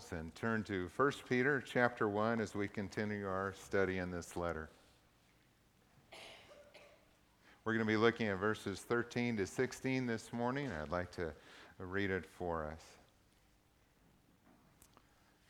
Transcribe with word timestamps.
Bibles 0.00 0.12
and 0.12 0.34
turn 0.34 0.62
to 0.64 0.88
1 0.96 1.12
Peter 1.28 1.62
chapter 1.66 2.08
1 2.08 2.40
as 2.40 2.54
we 2.54 2.68
continue 2.68 3.26
our 3.26 3.54
study 3.64 3.98
in 3.98 4.10
this 4.10 4.36
letter. 4.36 4.70
We're 7.64 7.74
going 7.74 7.84
to 7.84 7.90
be 7.90 7.96
looking 7.96 8.28
at 8.28 8.38
verses 8.38 8.80
13 8.80 9.36
to 9.38 9.46
16 9.46 10.06
this 10.06 10.32
morning. 10.32 10.70
I'd 10.70 10.90
like 10.90 11.10
to 11.12 11.32
read 11.78 12.10
it 12.10 12.24
for 12.24 12.64
us. 12.64 12.80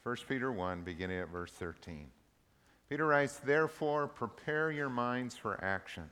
1 0.03 0.17
Peter 0.29 0.51
1, 0.51 0.83
beginning 0.83 1.21
at 1.21 1.29
verse 1.29 1.53
13. 1.53 2.07
Peter 2.89 3.07
writes, 3.07 3.37
Therefore, 3.37 4.09
prepare 4.09 4.73
your 4.73 4.91
minds 4.91 5.37
for 5.37 5.63
action. 5.63 6.09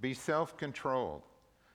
Be 0.00 0.14
self 0.14 0.56
controlled. 0.56 1.22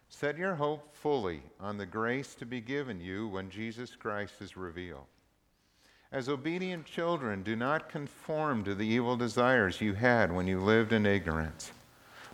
Set 0.10 0.38
your 0.38 0.56
hope 0.56 0.94
fully 0.96 1.42
on 1.60 1.78
the 1.78 1.86
grace 1.86 2.36
to 2.36 2.46
be 2.46 2.60
given 2.60 3.00
you 3.00 3.28
when 3.28 3.50
Jesus 3.50 3.96
Christ 3.96 4.34
is 4.42 4.58
revealed. 4.58 5.06
As 6.12 6.28
obedient 6.28 6.88
children, 6.88 7.44
do 7.44 7.56
not 7.56 7.88
conform 7.88 8.64
to 8.64 8.74
the 8.74 8.86
evil 8.86 9.16
desires 9.16 9.80
you 9.80 9.94
had 9.94 10.34
when 10.34 10.48
you 10.48 10.60
lived 10.60 10.92
in 10.92 11.06
ignorance. 11.06 11.72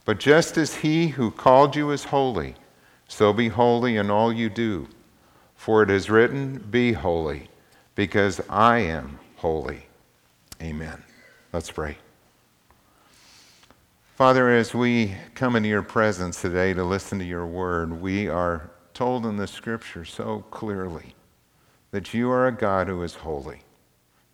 But 0.06 0.18
just 0.18 0.58
as 0.58 0.76
he 0.76 1.10
who 1.10 1.30
called 1.30 1.76
you 1.76 1.92
is 1.92 2.06
holy, 2.06 2.56
so 3.10 3.34
be 3.34 3.50
holy 3.50 3.98
in 3.98 4.10
all 4.10 4.32
you 4.32 4.50
do. 4.50 4.88
For 5.58 5.84
it 5.84 5.90
is 5.90 6.10
written, 6.10 6.66
Be 6.72 6.94
holy, 6.94 7.50
because 7.96 8.40
I 8.50 8.78
am 8.80 9.20
holy. 9.36 9.88
Amen. 10.62 11.04
Let's 11.52 11.70
pray. 11.70 11.98
Father, 14.16 14.52
as 14.52 14.74
we 14.74 15.16
come 15.34 15.58
into 15.58 15.68
your 15.68 15.82
presence 15.82 16.42
today 16.42 16.74
to 16.74 16.84
listen 16.86 17.20
to 17.20 17.26
your 17.26 17.46
word, 17.46 17.92
we 18.02 18.30
are 18.30 18.70
told 18.94 19.26
in 19.26 19.36
the 19.36 19.48
scripture 19.48 20.06
so 20.06 20.46
clearly 20.50 21.14
that 21.92 22.14
you 22.14 22.32
are 22.32 22.48
a 22.48 22.54
God 22.54 22.88
who 22.88 23.04
is 23.04 23.16
holy. 23.16 23.65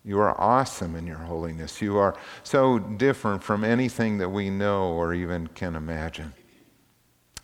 You 0.04 0.18
are 0.18 0.40
awesome 0.40 0.96
in 0.96 1.06
your 1.06 1.18
holiness. 1.18 1.80
You 1.80 1.96
are 1.98 2.16
so 2.42 2.78
different 2.78 3.42
from 3.42 3.62
anything 3.62 4.18
that 4.18 4.28
we 4.28 4.50
know 4.50 4.92
or 4.92 5.14
even 5.14 5.46
can 5.48 5.76
imagine. 5.76 6.32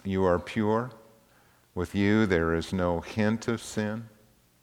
You 0.04 0.24
are 0.24 0.38
pure. 0.38 0.90
With 1.74 1.94
you, 1.94 2.26
there 2.26 2.54
is 2.54 2.72
no 2.72 3.00
hint 3.00 3.46
of 3.46 3.62
sin. 3.62 4.08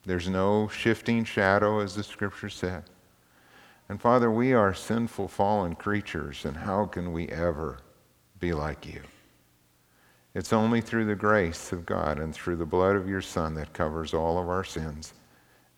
There's 0.06 0.28
no 0.28 0.68
shifting 0.68 1.24
shadow, 1.24 1.80
as 1.80 1.96
the 1.96 2.04
scripture 2.04 2.50
said. 2.50 2.84
And 3.88 4.02
Father, 4.02 4.30
we 4.30 4.54
are 4.54 4.74
sinful, 4.74 5.30
fallen 5.30 5.76
creatures, 5.76 6.44
and 6.44 6.58
how 6.58 6.86
can 6.86 7.14
we 7.14 7.30
ever 7.30 7.80
be 8.40 8.52
like 8.54 8.86
you? 8.86 9.02
It's 10.34 10.52
only 10.52 10.82
through 10.82 11.06
the 11.06 11.16
grace 11.16 11.72
of 11.72 11.86
God 11.86 12.20
and 12.20 12.34
through 12.34 12.58
the 12.58 12.66
blood 12.66 12.98
of 12.98 13.08
your 13.08 13.22
Son 13.22 13.54
that 13.56 13.72
covers 13.72 14.14
all 14.14 14.38
of 14.38 14.50
our 14.50 14.66
sins 14.66 15.14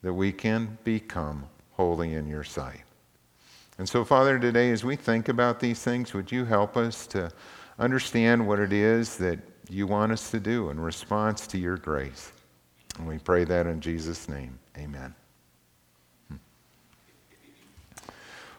that 0.02 0.14
we 0.14 0.32
can 0.32 0.78
become 0.84 1.46
holy 1.78 2.16
in 2.16 2.28
your 2.28 2.44
sight. 2.44 2.82
And 3.78 3.88
so, 3.88 4.04
Father, 4.04 4.40
today 4.40 4.72
as 4.72 4.84
we 4.84 4.96
think 4.96 5.30
about 5.30 5.60
these 5.60 5.82
things, 5.82 6.14
would 6.14 6.32
you 6.32 6.44
help 6.44 6.76
us 6.76 7.06
to 7.08 7.32
understand 7.78 8.46
what 8.46 8.60
it 8.60 8.74
is 8.74 9.18
that 9.18 9.40
you 9.70 9.86
want 9.86 10.12
us 10.12 10.32
to 10.32 10.40
do 10.40 10.72
in 10.72 10.80
response 10.80 11.46
to 11.48 11.58
your 11.60 11.78
grace? 11.78 12.32
And 12.98 13.08
we 13.08 13.20
pray 13.20 13.44
that 13.44 13.68
in 13.68 13.80
Jesus' 13.80 14.28
name. 14.28 14.58
Amen. 14.78 15.14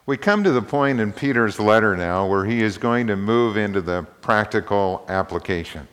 We 0.07 0.17
come 0.17 0.43
to 0.45 0.53
the 0.53 0.63
point 0.63 1.01
in 1.01 1.13
Peter's 1.13 1.61
letter 1.61 1.95
now 1.95 2.27
where 2.27 2.47
he 2.47 2.63
is 2.63 2.79
going 2.79 3.09
to 3.09 3.17
move 3.17 3.59
into 3.59 3.83
the 3.83 4.07
practical 4.23 5.05
application. 5.09 5.87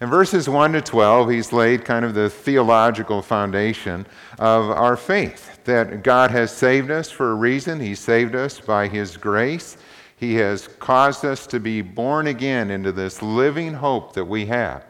In 0.00 0.08
verses 0.08 0.48
1 0.48 0.74
to 0.74 0.80
12, 0.80 1.28
he's 1.28 1.52
laid 1.52 1.84
kind 1.84 2.04
of 2.04 2.14
the 2.14 2.30
theological 2.30 3.20
foundation 3.20 4.06
of 4.38 4.70
our 4.70 4.96
faith 4.96 5.64
that 5.64 6.04
God 6.04 6.30
has 6.30 6.52
saved 6.52 6.92
us 6.92 7.10
for 7.10 7.32
a 7.32 7.34
reason. 7.34 7.80
He 7.80 7.96
saved 7.96 8.36
us 8.36 8.60
by 8.60 8.86
His 8.86 9.16
grace. 9.16 9.76
He 10.16 10.36
has 10.36 10.68
caused 10.78 11.24
us 11.24 11.48
to 11.48 11.58
be 11.58 11.82
born 11.82 12.28
again 12.28 12.70
into 12.70 12.92
this 12.92 13.22
living 13.22 13.74
hope 13.74 14.12
that 14.12 14.24
we 14.24 14.46
have. 14.46 14.84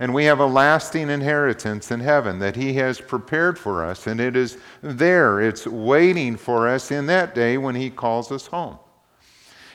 And 0.00 0.14
we 0.14 0.24
have 0.24 0.40
a 0.40 0.46
lasting 0.46 1.10
inheritance 1.10 1.90
in 1.90 2.00
heaven 2.00 2.38
that 2.38 2.56
He 2.56 2.72
has 2.74 2.98
prepared 2.98 3.58
for 3.58 3.84
us, 3.84 4.06
and 4.06 4.20
it 4.20 4.36
is 4.36 4.56
there. 4.80 5.38
It's 5.40 5.66
waiting 5.66 6.34
for 6.36 6.66
us 6.66 6.90
in 6.90 7.04
that 7.06 7.34
day 7.34 7.58
when 7.58 7.74
He 7.74 7.90
calls 7.90 8.32
us 8.32 8.46
home. 8.46 8.78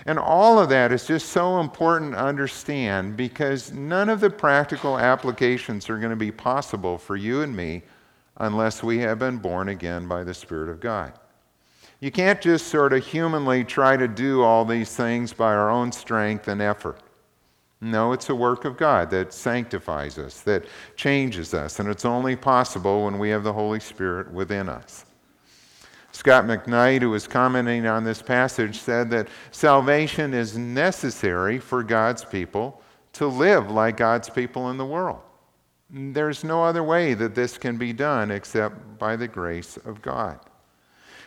And 0.05 0.17
all 0.17 0.57
of 0.57 0.69
that 0.69 0.91
is 0.91 1.05
just 1.05 1.29
so 1.29 1.59
important 1.59 2.13
to 2.13 2.23
understand 2.23 3.15
because 3.15 3.71
none 3.71 4.09
of 4.09 4.19
the 4.19 4.29
practical 4.29 4.97
applications 4.97 5.89
are 5.89 5.97
going 5.97 6.09
to 6.09 6.15
be 6.15 6.31
possible 6.31 6.97
for 6.97 7.15
you 7.15 7.41
and 7.41 7.55
me 7.55 7.83
unless 8.37 8.81
we 8.81 8.99
have 8.99 9.19
been 9.19 9.37
born 9.37 9.69
again 9.69 10.07
by 10.07 10.23
the 10.23 10.33
Spirit 10.33 10.69
of 10.69 10.79
God. 10.79 11.13
You 11.99 12.09
can't 12.09 12.41
just 12.41 12.67
sort 12.67 12.93
of 12.93 13.05
humanly 13.05 13.63
try 13.63 13.95
to 13.95 14.07
do 14.07 14.41
all 14.41 14.65
these 14.65 14.95
things 14.95 15.33
by 15.33 15.53
our 15.53 15.69
own 15.69 15.91
strength 15.91 16.47
and 16.47 16.59
effort. 16.59 16.99
No, 17.79 18.11
it's 18.11 18.29
a 18.29 18.35
work 18.35 18.65
of 18.65 18.77
God 18.77 19.11
that 19.11 19.33
sanctifies 19.33 20.17
us, 20.17 20.41
that 20.41 20.65
changes 20.95 21.53
us, 21.53 21.79
and 21.79 21.89
it's 21.89 22.05
only 22.05 22.35
possible 22.35 23.05
when 23.05 23.19
we 23.19 23.29
have 23.29 23.43
the 23.43 23.53
Holy 23.53 23.79
Spirit 23.79 24.31
within 24.31 24.69
us. 24.69 25.05
Scot 26.11 26.45
McKnight, 26.45 27.01
who 27.01 27.09
was 27.09 27.27
commenting 27.27 27.87
on 27.87 28.03
this 28.03 28.21
passage, 28.21 28.79
said 28.79 29.09
that 29.11 29.27
salvation 29.51 30.33
is 30.33 30.57
necessary 30.57 31.57
for 31.57 31.83
God's 31.83 32.25
people 32.25 32.81
to 33.13 33.27
live 33.27 33.71
like 33.71 33.97
God's 33.97 34.29
people 34.29 34.69
in 34.69 34.77
the 34.77 34.85
world. 34.85 35.21
There's 35.89 36.43
no 36.43 36.63
other 36.63 36.83
way 36.83 37.13
that 37.13 37.35
this 37.35 37.57
can 37.57 37.77
be 37.77 37.93
done 37.93 38.31
except 38.31 38.97
by 38.97 39.15
the 39.15 39.27
grace 39.27 39.77
of 39.77 40.01
God. 40.01 40.39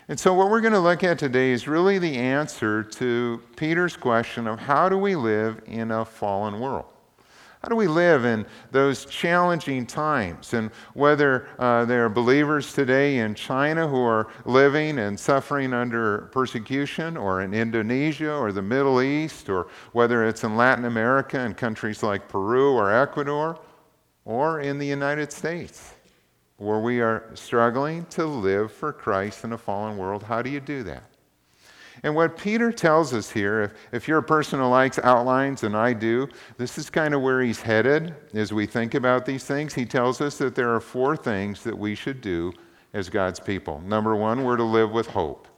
And 0.09 0.21
so, 0.21 0.35
what 0.35 0.51
we're 0.51 0.61
going 0.61 0.75
to 0.75 0.81
look 0.81 1.03
at 1.03 1.19
today 1.19 1.51
is 1.51 1.67
really 1.67 1.99
the 1.99 2.17
answer 2.17 2.83
to 2.83 3.43
Peter's 3.57 3.97
question 3.97 4.47
of 4.47 4.59
how 4.59 4.89
do 4.89 4.99
we 4.99 5.17
live 5.17 5.63
in 5.67 5.91
a 5.91 6.05
fallen 6.05 6.61
world? 6.61 6.87
How 7.65 7.71
do 7.71 7.77
we 7.77 7.87
live 7.87 8.27
in 8.27 8.45
those 8.73 9.07
challenging 9.07 9.87
times? 9.87 10.53
And 10.53 10.71
whether 10.93 11.49
uh, 11.59 11.87
there 11.87 12.05
are 12.05 12.11
believers 12.11 12.75
today 12.75 13.21
in 13.21 13.35
China 13.35 13.89
who 13.89 14.03
are 14.03 14.29
living 14.45 14.99
and 14.99 15.19
suffering 15.19 15.73
under 15.73 16.29
persecution, 16.31 17.17
or 17.17 17.41
in 17.41 17.55
Indonesia 17.55 18.35
or 18.35 18.53
the 18.53 18.61
Middle 18.61 19.01
East, 19.01 19.49
or 19.49 19.69
whether 19.93 20.27
it's 20.27 20.45
in 20.45 20.59
Latin 20.59 20.85
America 20.85 21.41
and 21.41 21.57
countries 21.57 22.03
like 22.03 22.29
Peru 22.29 22.75
or 22.75 22.93
Ecuador, 22.93 23.59
or 24.27 24.61
in 24.61 24.77
the 24.77 24.87
United 24.87 25.33
States, 25.33 25.95
where 26.59 26.81
we 26.81 27.01
are 27.01 27.31
struggling 27.33 28.05
to 28.11 28.27
live 28.27 28.73
for 28.73 28.93
Christ 28.93 29.43
in 29.43 29.55
a 29.55 29.59
fallen 29.59 29.97
world, 29.97 30.23
how 30.23 30.43
do 30.43 30.51
you 30.51 30.61
do 30.61 30.83
that? 30.83 31.14
And 32.03 32.15
what 32.15 32.37
Peter 32.37 32.73
tells 32.73 33.15
us 33.15 33.31
here, 33.31 33.63
if, 33.63 33.73
if 33.93 34.09
you're 34.09 34.19
a 34.19 34.23
person 34.23 34.59
who 34.59 34.67
likes 34.67 34.99
outlines, 34.99 35.63
and 35.63 35.77
I 35.77 35.93
do, 35.93 36.29
this 36.59 36.77
is 36.77 36.91
kind 36.91 37.15
of 37.15 37.23
where 37.23 37.41
he's 37.41 37.61
headed 37.61 38.15
as 38.35 38.53
we 38.53 38.67
think 38.67 38.95
about 38.95 39.25
these 39.25 39.45
things. 39.45 39.73
He 39.73 39.87
tells 39.87 40.21
us 40.21 40.37
that 40.39 40.55
there 40.55 40.75
are 40.75 40.81
four 40.81 41.17
things 41.17 41.63
that 41.63 41.79
we 41.79 41.95
should 41.95 42.21
do 42.21 42.53
as 42.93 43.09
God's 43.09 43.41
people. 43.41 43.81
Number 43.81 44.17
one, 44.17 44.45
we're 44.45 44.57
to 44.57 44.65
live 44.65 44.91
with 44.91 45.07
hope. 45.07 45.49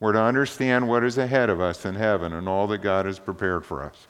We're 0.00 0.12
to 0.12 0.22
understand 0.22 0.86
what 0.88 1.04
is 1.04 1.18
ahead 1.18 1.50
of 1.50 1.60
us 1.60 1.84
in 1.84 1.94
heaven 1.94 2.34
and 2.34 2.48
all 2.48 2.66
that 2.68 2.78
God 2.78 3.06
has 3.06 3.18
prepared 3.18 3.64
for 3.64 3.82
us. 3.82 4.06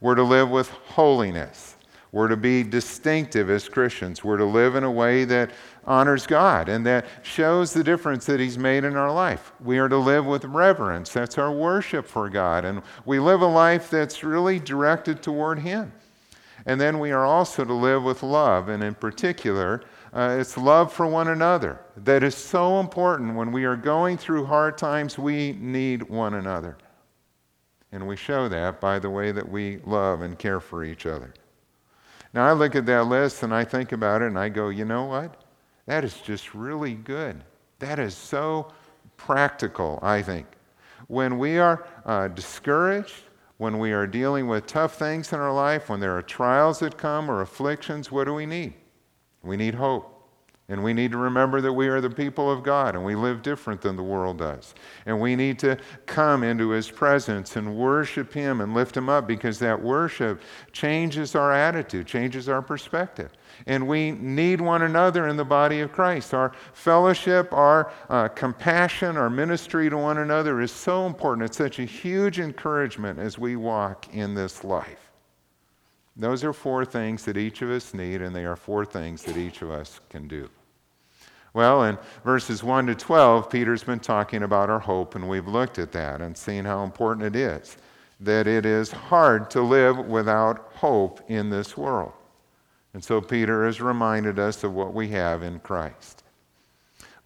We're 0.00 0.16
to 0.16 0.22
live 0.22 0.50
with 0.50 0.68
holiness. 0.68 1.76
We're 2.12 2.28
to 2.28 2.36
be 2.36 2.62
distinctive 2.62 3.50
as 3.50 3.68
Christians. 3.68 4.22
We're 4.22 4.36
to 4.36 4.44
live 4.44 4.76
in 4.76 4.84
a 4.84 4.90
way 4.90 5.24
that 5.24 5.50
honors 5.86 6.26
God 6.26 6.68
and 6.68 6.84
that 6.86 7.06
shows 7.22 7.72
the 7.72 7.84
difference 7.84 8.26
that 8.26 8.40
He's 8.40 8.58
made 8.58 8.84
in 8.84 8.96
our 8.96 9.12
life. 9.12 9.52
We 9.60 9.78
are 9.78 9.88
to 9.88 9.98
live 9.98 10.26
with 10.26 10.44
reverence. 10.44 11.12
That's 11.12 11.38
our 11.38 11.52
worship 11.52 12.06
for 12.06 12.28
God. 12.28 12.64
And 12.64 12.82
we 13.04 13.18
live 13.18 13.42
a 13.42 13.46
life 13.46 13.90
that's 13.90 14.24
really 14.24 14.58
directed 14.58 15.22
toward 15.22 15.58
Him. 15.58 15.92
And 16.66 16.80
then 16.80 16.98
we 16.98 17.12
are 17.12 17.26
also 17.26 17.64
to 17.64 17.74
live 17.74 18.02
with 18.02 18.22
love, 18.22 18.70
and 18.70 18.82
in 18.82 18.94
particular, 18.94 19.82
uh, 20.14 20.36
it's 20.40 20.56
love 20.56 20.92
for 20.92 21.06
one 21.06 21.28
another 21.28 21.80
that 21.96 22.22
is 22.22 22.34
so 22.34 22.80
important. 22.80 23.34
When 23.34 23.52
we 23.52 23.64
are 23.64 23.76
going 23.76 24.16
through 24.16 24.46
hard 24.46 24.78
times, 24.78 25.18
we 25.18 25.52
need 25.52 26.04
one 26.04 26.34
another. 26.34 26.78
And 27.92 28.06
we 28.06 28.16
show 28.16 28.48
that 28.48 28.80
by 28.80 28.98
the 28.98 29.10
way 29.10 29.30
that 29.32 29.48
we 29.48 29.78
love 29.84 30.22
and 30.22 30.38
care 30.38 30.60
for 30.60 30.84
each 30.84 31.04
other. 31.06 31.34
Now, 32.32 32.46
I 32.46 32.52
look 32.52 32.74
at 32.74 32.86
that 32.86 33.04
list 33.04 33.42
and 33.42 33.54
I 33.54 33.64
think 33.64 33.92
about 33.92 34.22
it 34.22 34.26
and 34.26 34.38
I 34.38 34.48
go, 34.48 34.68
you 34.68 34.84
know 34.84 35.04
what? 35.04 35.43
That 35.86 36.04
is 36.04 36.16
just 36.16 36.54
really 36.54 36.94
good. 36.94 37.44
That 37.78 37.98
is 37.98 38.14
so 38.14 38.72
practical, 39.16 39.98
I 40.02 40.22
think. 40.22 40.46
When 41.08 41.38
we 41.38 41.58
are 41.58 41.86
uh, 42.06 42.28
discouraged, 42.28 43.24
when 43.58 43.78
we 43.78 43.92
are 43.92 44.06
dealing 44.06 44.48
with 44.48 44.66
tough 44.66 44.96
things 44.96 45.32
in 45.32 45.38
our 45.38 45.52
life, 45.52 45.88
when 45.88 46.00
there 46.00 46.16
are 46.16 46.22
trials 46.22 46.78
that 46.80 46.96
come 46.96 47.30
or 47.30 47.42
afflictions, 47.42 48.10
what 48.10 48.24
do 48.24 48.34
we 48.34 48.46
need? 48.46 48.74
We 49.42 49.56
need 49.56 49.74
hope. 49.74 50.13
And 50.70 50.82
we 50.82 50.94
need 50.94 51.12
to 51.12 51.18
remember 51.18 51.60
that 51.60 51.72
we 51.72 51.88
are 51.88 52.00
the 52.00 52.08
people 52.08 52.50
of 52.50 52.62
God 52.62 52.94
and 52.94 53.04
we 53.04 53.14
live 53.14 53.42
different 53.42 53.82
than 53.82 53.96
the 53.96 54.02
world 54.02 54.38
does. 54.38 54.74
And 55.04 55.20
we 55.20 55.36
need 55.36 55.58
to 55.58 55.76
come 56.06 56.42
into 56.42 56.70
His 56.70 56.90
presence 56.90 57.56
and 57.56 57.76
worship 57.76 58.32
Him 58.32 58.62
and 58.62 58.72
lift 58.72 58.96
Him 58.96 59.10
up 59.10 59.26
because 59.26 59.58
that 59.58 59.80
worship 59.80 60.40
changes 60.72 61.34
our 61.34 61.52
attitude, 61.52 62.06
changes 62.06 62.48
our 62.48 62.62
perspective. 62.62 63.30
And 63.66 63.86
we 63.86 64.12
need 64.12 64.58
one 64.62 64.82
another 64.82 65.28
in 65.28 65.36
the 65.36 65.44
body 65.44 65.80
of 65.80 65.92
Christ. 65.92 66.32
Our 66.32 66.52
fellowship, 66.72 67.52
our 67.52 67.92
uh, 68.08 68.28
compassion, 68.28 69.18
our 69.18 69.28
ministry 69.28 69.90
to 69.90 69.98
one 69.98 70.16
another 70.16 70.62
is 70.62 70.72
so 70.72 71.06
important. 71.06 71.44
It's 71.44 71.58
such 71.58 71.78
a 71.78 71.84
huge 71.84 72.40
encouragement 72.40 73.18
as 73.18 73.38
we 73.38 73.56
walk 73.56 74.14
in 74.14 74.34
this 74.34 74.64
life. 74.64 75.03
Those 76.16 76.44
are 76.44 76.52
four 76.52 76.84
things 76.84 77.24
that 77.24 77.36
each 77.36 77.62
of 77.62 77.70
us 77.70 77.92
need, 77.92 78.22
and 78.22 78.34
they 78.34 78.44
are 78.44 78.56
four 78.56 78.84
things 78.84 79.22
that 79.24 79.36
each 79.36 79.62
of 79.62 79.70
us 79.70 80.00
can 80.08 80.28
do. 80.28 80.48
Well, 81.52 81.84
in 81.84 81.98
verses 82.24 82.62
1 82.62 82.86
to 82.86 82.94
12, 82.94 83.48
Peter's 83.50 83.84
been 83.84 84.00
talking 84.00 84.42
about 84.42 84.70
our 84.70 84.80
hope, 84.80 85.14
and 85.14 85.28
we've 85.28 85.46
looked 85.46 85.78
at 85.78 85.92
that 85.92 86.20
and 86.20 86.36
seen 86.36 86.64
how 86.64 86.84
important 86.84 87.26
it 87.26 87.36
is 87.36 87.76
that 88.20 88.46
it 88.46 88.64
is 88.64 88.90
hard 88.90 89.50
to 89.50 89.60
live 89.60 89.98
without 89.98 90.70
hope 90.74 91.20
in 91.28 91.50
this 91.50 91.76
world. 91.76 92.12
And 92.94 93.02
so 93.02 93.20
Peter 93.20 93.66
has 93.66 93.80
reminded 93.80 94.38
us 94.38 94.62
of 94.62 94.72
what 94.72 94.94
we 94.94 95.08
have 95.08 95.42
in 95.42 95.58
Christ. 95.60 96.22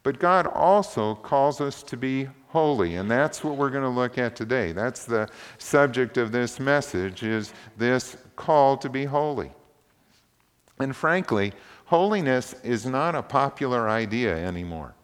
But 0.01 0.19
God 0.19 0.47
also 0.47 1.15
calls 1.15 1.61
us 1.61 1.83
to 1.83 1.95
be 1.97 2.27
holy, 2.49 2.95
and 2.95 3.09
that's 3.09 3.43
what 3.43 3.57
we're 3.57 3.69
going 3.69 3.83
to 3.83 3.89
look 3.89 4.17
at 4.17 4.35
today. 4.35 4.71
That's 4.71 5.05
the 5.05 5.29
subject 5.59 6.17
of 6.17 6.31
this 6.31 6.59
message 6.59 7.23
is 7.23 7.53
this 7.77 8.17
call 8.35 8.75
to 8.77 8.89
be 8.89 9.05
holy. 9.05 9.51
And 10.79 10.95
frankly, 10.95 11.53
holiness 11.85 12.55
is 12.63 12.85
not 12.85 13.13
a 13.13 13.21
popular 13.21 13.87
idea 13.87 14.35
anymore. 14.35 14.95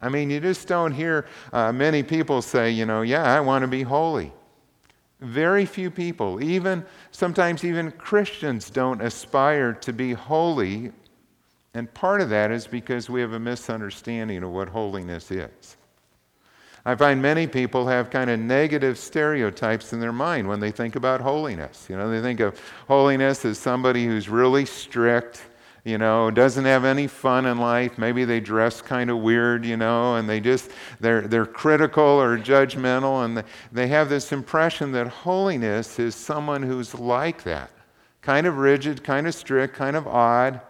I 0.00 0.08
mean, 0.08 0.30
you 0.30 0.40
just 0.40 0.66
don't 0.66 0.90
hear 0.90 1.26
uh, 1.52 1.70
many 1.70 2.02
people 2.02 2.42
say, 2.42 2.72
you 2.72 2.86
know, 2.86 3.02
yeah, 3.02 3.22
I 3.22 3.38
want 3.38 3.62
to 3.62 3.68
be 3.68 3.82
holy. 3.82 4.32
Very 5.20 5.64
few 5.64 5.92
people, 5.92 6.42
even 6.42 6.84
sometimes 7.12 7.62
even 7.62 7.92
Christians, 7.92 8.68
don't 8.68 9.00
aspire 9.00 9.72
to 9.74 9.92
be 9.92 10.12
holy. 10.12 10.90
And 11.74 11.92
part 11.94 12.20
of 12.20 12.30
that 12.30 12.50
is 12.50 12.66
because 12.66 13.08
we 13.08 13.20
have 13.20 13.32
a 13.32 13.38
misunderstanding 13.38 14.42
of 14.42 14.50
what 14.50 14.68
holiness 14.68 15.30
is. 15.30 15.76
I 16.84 16.96
find 16.96 17.22
many 17.22 17.46
people 17.46 17.86
have 17.86 18.10
kind 18.10 18.28
of 18.28 18.40
negative 18.40 18.98
stereotypes 18.98 19.92
in 19.92 20.00
their 20.00 20.12
mind 20.12 20.48
when 20.48 20.58
they 20.58 20.72
think 20.72 20.96
about 20.96 21.20
holiness. 21.20 21.86
You 21.88 21.96
know, 21.96 22.10
they 22.10 22.20
think 22.20 22.40
of 22.40 22.60
holiness 22.88 23.44
as 23.44 23.58
somebody 23.58 24.04
who's 24.04 24.28
really 24.28 24.64
strict, 24.64 25.42
you 25.84 25.96
know, 25.96 26.28
doesn't 26.30 26.64
have 26.64 26.84
any 26.84 27.06
fun 27.06 27.46
in 27.46 27.58
life. 27.58 27.98
Maybe 27.98 28.24
they 28.24 28.40
dress 28.40 28.82
kind 28.82 29.10
of 29.10 29.18
weird, 29.18 29.64
you 29.64 29.76
know, 29.76 30.16
and 30.16 30.28
they 30.28 30.40
just, 30.40 30.72
they're, 30.98 31.22
they're 31.22 31.46
critical 31.46 32.02
or 32.02 32.36
judgmental, 32.36 33.24
and 33.24 33.44
they 33.70 33.86
have 33.86 34.08
this 34.08 34.32
impression 34.32 34.90
that 34.92 35.06
holiness 35.06 36.00
is 36.00 36.16
someone 36.16 36.64
who's 36.64 36.94
like 36.94 37.44
that 37.44 37.70
kind 38.22 38.46
of 38.46 38.58
rigid, 38.58 39.02
kind 39.04 39.26
of 39.26 39.34
strict, 39.34 39.74
kind 39.74 39.96
of 39.96 40.06
odd, 40.06 40.60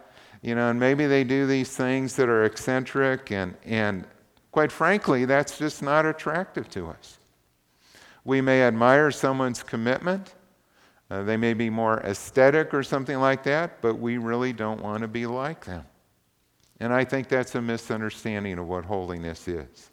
you 0.41 0.55
know, 0.55 0.69
and 0.69 0.79
maybe 0.79 1.05
they 1.05 1.23
do 1.23 1.45
these 1.47 1.75
things 1.75 2.15
that 2.15 2.27
are 2.27 2.43
eccentric 2.45 3.31
and, 3.31 3.55
and 3.63 4.05
Quite 4.53 4.71
frankly, 4.71 5.25
that's 5.25 5.57
just 5.57 5.81
not 5.81 6.05
attractive 6.05 6.69
to 6.69 6.87
us. 6.87 7.17
We 8.23 8.39
may 8.39 8.61
admire 8.61 9.09
someone's 9.09 9.63
commitment. 9.63 10.35
Uh, 11.09 11.23
they 11.23 11.37
may 11.37 11.55
be 11.55 11.71
more 11.71 11.97
aesthetic 12.01 12.71
or 12.71 12.83
something 12.83 13.17
like 13.17 13.41
that, 13.45 13.81
but 13.81 13.95
we 13.95 14.19
really 14.19 14.53
don't 14.53 14.79
want 14.79 15.01
to 15.01 15.07
be 15.07 15.25
like 15.25 15.65
them. 15.65 15.83
And 16.79 16.93
I 16.93 17.03
think 17.03 17.29
that's 17.29 17.55
a 17.55 17.61
misunderstanding 17.63 18.59
of 18.59 18.67
what 18.67 18.85
holiness 18.85 19.47
is. 19.47 19.89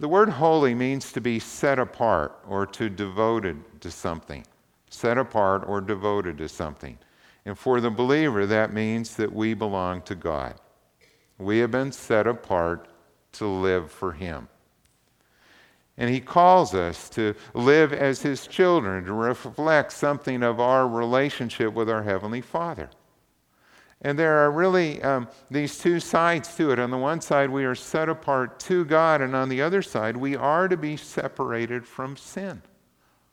The 0.00 0.08
word 0.08 0.30
holy 0.30 0.74
means 0.74 1.12
to 1.12 1.20
be 1.20 1.38
set 1.38 1.78
apart 1.78 2.36
or 2.48 2.66
to 2.66 2.90
devoted 2.90 3.80
to 3.82 3.90
something. 3.92 4.44
Set 4.90 5.16
apart 5.16 5.62
or 5.64 5.80
devoted 5.80 6.38
to 6.38 6.48
something. 6.48 6.98
And 7.44 7.56
for 7.56 7.80
the 7.80 7.90
believer, 7.90 8.46
that 8.46 8.72
means 8.72 9.14
that 9.14 9.32
we 9.32 9.54
belong 9.54 10.02
to 10.02 10.16
God. 10.16 10.56
We 11.38 11.58
have 11.58 11.70
been 11.70 11.92
set 11.92 12.26
apart 12.26 12.88
to 13.34 13.46
live 13.46 13.90
for 13.90 14.12
Him. 14.12 14.48
And 15.96 16.10
He 16.10 16.20
calls 16.20 16.74
us 16.74 17.08
to 17.10 17.34
live 17.54 17.92
as 17.92 18.22
His 18.22 18.46
children, 18.46 19.04
to 19.04 19.12
reflect 19.12 19.92
something 19.92 20.42
of 20.42 20.58
our 20.60 20.88
relationship 20.88 21.72
with 21.72 21.88
our 21.88 22.02
Heavenly 22.02 22.40
Father. 22.40 22.90
And 24.02 24.18
there 24.18 24.38
are 24.38 24.50
really 24.50 25.02
um, 25.02 25.28
these 25.50 25.78
two 25.78 25.98
sides 25.98 26.54
to 26.56 26.72
it. 26.72 26.78
On 26.78 26.90
the 26.90 26.98
one 26.98 27.20
side, 27.20 27.48
we 27.48 27.64
are 27.64 27.74
set 27.74 28.08
apart 28.08 28.60
to 28.60 28.84
God, 28.84 29.22
and 29.22 29.34
on 29.34 29.48
the 29.48 29.62
other 29.62 29.80
side, 29.80 30.16
we 30.16 30.36
are 30.36 30.68
to 30.68 30.76
be 30.76 30.96
separated 30.96 31.86
from 31.86 32.16
sin. 32.16 32.60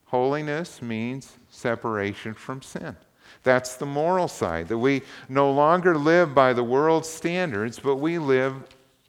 Holiness 0.05 0.81
means 0.81 1.37
separation 1.49 2.33
from 2.33 2.61
sin. 2.61 2.95
That's 3.43 3.75
the 3.75 3.85
moral 3.85 4.27
side, 4.27 4.67
that 4.67 4.77
we 4.77 5.01
no 5.27 5.51
longer 5.51 5.97
live 5.97 6.35
by 6.35 6.53
the 6.53 6.63
world's 6.63 7.09
standards, 7.09 7.79
but 7.79 7.95
we 7.95 8.17
live 8.17 8.55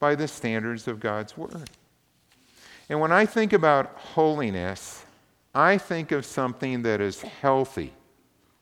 by 0.03 0.17
the 0.17 0.27
standards 0.27 0.89
of 0.89 0.99
God's 0.99 1.39
Word. 1.39 1.71
And 2.89 2.99
when 2.99 3.13
I 3.13 3.25
think 3.25 3.53
about 3.53 3.97
holiness, 3.97 5.05
I 5.55 5.79
think 5.79 6.11
of 6.11 6.27
something 6.27 6.83
that 6.83 7.01
is 7.01 7.23
healthy 7.23 7.93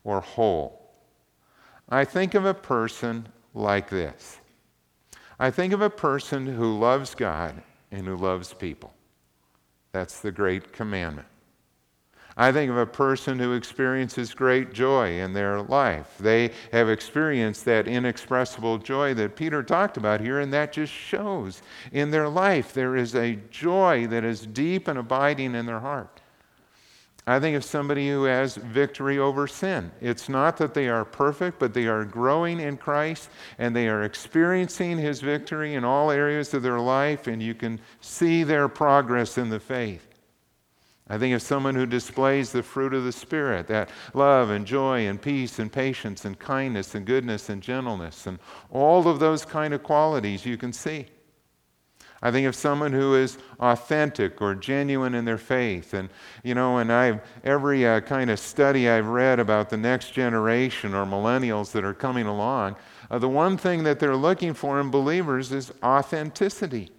or 0.04 0.20
whole. 0.20 0.92
I 1.88 2.04
think 2.04 2.34
of 2.34 2.44
a 2.44 2.52
person 2.52 3.26
like 3.54 3.88
this 3.88 4.38
I 5.38 5.50
think 5.50 5.72
of 5.72 5.81
a 5.81 5.88
person 5.88 6.44
who 6.44 6.78
loves 6.78 7.14
God 7.14 7.62
and 7.90 8.06
who 8.06 8.16
loves 8.16 8.52
people. 8.52 8.92
That's 9.92 10.20
the 10.20 10.31
great 10.31 10.75
commandment. 10.75 11.26
I 12.40 12.52
think 12.52 12.70
of 12.70 12.78
a 12.78 12.87
person 12.87 13.38
who 13.38 13.52
experiences 13.52 14.32
great 14.32 14.72
joy 14.72 15.20
in 15.20 15.34
their 15.34 15.60
life. 15.60 16.16
They 16.19 16.52
have 16.72 16.88
experienced 16.88 17.66
that 17.66 17.87
inexpressible 17.87 18.78
joy 18.78 19.12
that 19.12 19.37
Peter 19.37 19.62
talked 19.62 19.98
about 19.98 20.22
here, 20.22 20.40
and 20.40 20.50
that 20.54 20.72
just 20.72 20.90
shows 20.90 21.60
in 21.92 22.10
their 22.10 22.31
life. 22.31 22.72
There 22.72 22.96
is 22.96 23.14
a 23.14 23.37
joy 23.50 24.06
that 24.06 24.25
is 24.25 24.46
deep 24.46 24.88
and 24.88 24.98
abiding 24.98 25.54
in 25.54 25.66
their 25.66 25.81
heart. 25.81 26.22
I 27.26 27.40
think 27.40 27.58
of 27.58 27.62
somebody 27.62 28.08
who 28.08 28.25
has 28.25 28.56
victory 28.56 29.19
over 29.19 29.46
sin. 29.46 29.92
It's 30.00 30.31
not 30.31 30.56
that 30.56 30.72
they 30.72 30.88
are 30.88 31.04
perfect, 31.04 31.58
but 31.58 31.75
they 31.75 31.88
are 31.88 32.06
growing 32.06 32.58
in 32.58 32.78
Christ 32.78 33.28
and 33.58 33.76
they 33.76 33.87
are 33.87 34.04
experiencing 34.04 34.96
his 34.96 35.20
victory 35.20 35.75
in 35.75 35.84
all 35.84 36.10
areas 36.10 36.54
of 36.54 36.62
their 36.62 36.81
life, 36.81 37.26
and 37.26 37.42
you 37.42 37.52
can 37.52 37.78
see 38.00 38.44
their 38.44 38.66
progress 38.66 39.37
in 39.37 39.50
the 39.50 39.60
faith. 39.60 40.10
I 41.11 41.19
think 41.19 41.35
of 41.35 41.43
someone 41.43 41.75
who 41.75 41.87
displays 41.87 42.53
the 42.53 42.62
fruit 42.62 42.95
of 42.95 43.03
the 43.03 43.11
Spirit 43.11 43.67
that 43.67 43.91
love 44.15 44.51
and 44.51 44.65
joy 44.65 45.09
and 45.09 45.21
peace 45.21 45.59
and 45.59 45.71
patience 45.71 46.25
and 46.25 46.39
kindness 46.39 46.95
and 46.95 47.05
goodness 47.05 47.49
and 47.49 47.61
gentleness 47.61 48.29
and 48.29 48.39
all 48.71 49.09
of 49.09 49.19
those 49.19 49.45
kind 49.45 49.75
of 49.75 49.83
qualities 49.83 50.47
you 50.47 50.57
can 50.57 50.73
see. 50.73 51.07
I 52.23 52.31
think 52.31 52.47
of 52.47 52.55
someone 52.55 52.93
who 52.93 53.17
is 53.17 53.39
authentic 53.59 54.41
or 54.41 54.55
genuine 54.55 55.14
in 55.14 55.25
their 55.25 55.38
faith. 55.38 55.95
And, 55.95 56.11
you 56.45 56.55
know, 56.55 56.79
and 56.79 56.93
I've, 56.93 57.23
every 57.43 57.85
uh, 57.85 58.00
kind 58.00 58.31
of 58.31 58.38
study 58.38 58.88
I've 58.88 59.09
read 59.09 59.40
about 59.40 59.69
the 59.69 59.79
next 59.79 60.12
generation 60.12 60.95
or 60.95 61.05
millennials 61.05 61.73
that 61.73 61.83
are 61.83 61.95
coming 61.95 62.26
along, 62.26 62.76
uh, 63.11 63.19
the 63.19 63.29
one 63.29 63.57
thing 63.57 63.83
that 63.83 63.99
they're 63.99 64.14
looking 64.14 64.55
for 64.55 64.81
in 64.81 64.90
believers 64.90 65.50
is 65.50 65.73
authenticity 65.83 66.90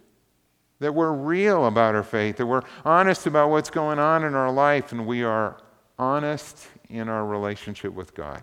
that 0.82 0.92
we're 0.92 1.12
real 1.12 1.66
about 1.66 1.94
our 1.94 2.02
faith, 2.02 2.36
that 2.38 2.46
we're 2.46 2.64
honest 2.84 3.26
about 3.26 3.50
what's 3.50 3.70
going 3.70 4.00
on 4.00 4.24
in 4.24 4.34
our 4.34 4.50
life, 4.50 4.90
and 4.90 5.06
we 5.06 5.22
are 5.22 5.56
honest 5.96 6.66
in 6.90 7.08
our 7.08 7.24
relationship 7.24 7.92
with 7.92 8.12
God. 8.14 8.42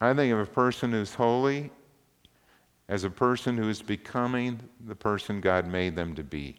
I 0.00 0.14
think 0.14 0.32
of 0.32 0.38
a 0.38 0.46
person 0.46 0.92
who's 0.92 1.12
holy 1.12 1.70
as 2.88 3.04
a 3.04 3.10
person 3.10 3.58
who 3.58 3.68
is 3.68 3.82
becoming 3.82 4.58
the 4.86 4.94
person 4.94 5.42
God 5.42 5.66
made 5.66 5.94
them 5.94 6.14
to 6.14 6.24
be. 6.24 6.56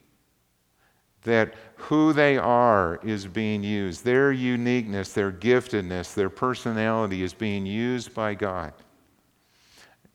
That 1.23 1.55
who 1.75 2.13
they 2.13 2.37
are 2.37 2.99
is 3.03 3.25
being 3.25 3.63
used, 3.63 4.05
their 4.05 4.31
uniqueness, 4.31 5.13
their 5.13 5.31
giftedness, 5.31 6.13
their 6.13 6.29
personality 6.29 7.23
is 7.23 7.33
being 7.33 7.65
used 7.65 8.13
by 8.13 8.35
God. 8.35 8.73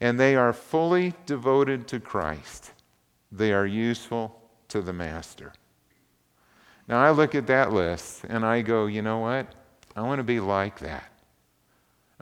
And 0.01 0.21
they 0.21 0.37
are 0.37 0.53
fully 0.53 1.15
devoted 1.27 1.89
to 1.89 1.99
Christ 1.99 2.72
they 3.33 3.53
are 3.53 3.67
useful 3.67 4.39
to 4.69 4.83
the 4.83 4.93
master. 4.93 5.53
Now, 6.87 7.03
I 7.03 7.11
look 7.11 7.35
at 7.35 7.47
that 7.47 7.73
list 7.73 8.25
and 8.29 8.45
I 8.45 8.63
go, 8.63 8.87
you 8.87 9.03
know 9.03 9.19
what? 9.19 9.47
I 9.97 10.03
want 10.03 10.19
to 10.19 10.25
be 10.25 10.41
like 10.41 10.79
that. 10.81 11.13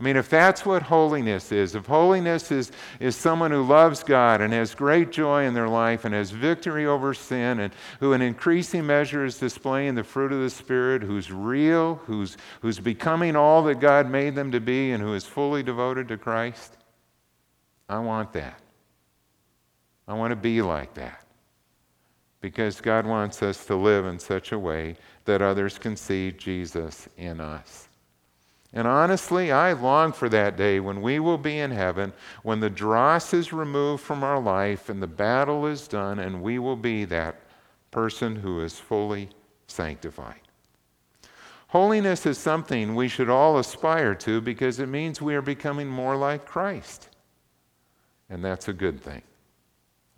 I 0.01 0.03
mean, 0.03 0.17
if 0.17 0.31
that's 0.31 0.65
what 0.65 0.83
holiness 0.83 1.53
is, 1.53 1.75
if 1.75 1.85
holiness 1.85 2.51
is, 2.51 2.73
is 3.01 3.17
someone 3.17 3.51
who 3.51 3.63
loves 3.63 4.03
God 4.03 4.41
and 4.41 4.51
has 4.55 4.75
great 4.75 5.13
joy 5.13 5.45
in 5.45 5.53
their 5.53 5.69
life 5.69 6.07
and 6.07 6.15
has 6.15 6.31
victory 6.31 6.87
over 6.87 7.13
sin 7.13 7.61
and 7.61 7.75
who 8.01 8.15
in 8.15 8.23
increasing 8.23 8.87
measure 8.87 9.27
is 9.27 9.39
displaying 9.39 9.95
the 9.95 10.03
fruit 10.03 10.33
of 10.33 10.41
the 10.41 10.49
Spirit, 10.49 11.03
who's 11.03 11.31
real, 11.31 11.97
who's, 12.07 12.39
who's 12.63 12.79
becoming 12.79 13.37
all 13.37 13.63
that 13.65 13.79
God 13.79 14.09
made 14.09 14.35
them 14.35 14.51
to 14.53 14.61
be, 14.61 14.93
and 14.93 15.03
who 15.03 15.13
is 15.13 15.27
fully 15.27 15.63
devoted 15.63 16.09
to 16.09 16.17
Christ, 16.17 16.79
I 17.87 17.99
want 17.99 18.33
that. 18.33 18.59
I 20.11 20.15
want 20.15 20.33
to 20.33 20.37
be 20.37 20.61
like 20.61 20.93
that. 20.95 21.25
Because 22.41 22.81
God 22.81 23.07
wants 23.07 23.45
us 23.45 23.65
to 23.67 23.77
live 23.77 24.07
in 24.07 24.19
such 24.19 24.51
a 24.51 24.59
way 24.59 24.97
that 25.25 25.41
others 25.41 25.79
can 25.79 25.95
see 25.95 26.33
Jesus 26.33 27.09
in 27.17 27.41
us. 27.41 27.87
And 28.73 28.89
honestly, 28.89 29.53
I 29.53 29.73
long 29.73 30.13
for 30.13 30.29
that 30.31 30.57
day 30.57 30.81
when 30.81 31.01
we 31.01 31.21
will 31.21 31.39
be 31.39 31.61
in 31.61 31.71
heaven, 31.71 32.13
when 32.43 32.59
the 32.59 32.71
dross 32.71 33.33
is 33.33 33.53
removed 33.53 34.03
from 34.03 34.25
our 34.25 34.41
life 34.41 34.89
and 34.89 35.01
the 35.01 35.07
battle 35.07 35.67
is 35.67 35.87
done, 35.87 36.19
and 36.19 36.43
we 36.43 36.59
will 36.59 36.77
be 36.77 37.05
that 37.05 37.37
person 37.93 38.35
who 38.35 38.61
is 38.63 38.81
fully 38.81 39.29
sanctified. 39.69 40.41
Holiness 41.69 42.27
is 42.27 42.37
something 42.37 42.97
we 42.97 43.07
should 43.07 43.31
all 43.31 43.59
aspire 43.59 44.17
to 44.17 44.41
because 44.41 44.81
it 44.81 44.89
means 44.89 45.23
we 45.23 45.37
are 45.37 45.43
becoming 45.43 45.87
more 45.87 46.17
like 46.17 46.47
Christ. 46.47 47.11
And 48.29 48.45
that's 48.45 48.67
a 48.67 48.73
good 48.73 49.01
thing. 49.01 49.23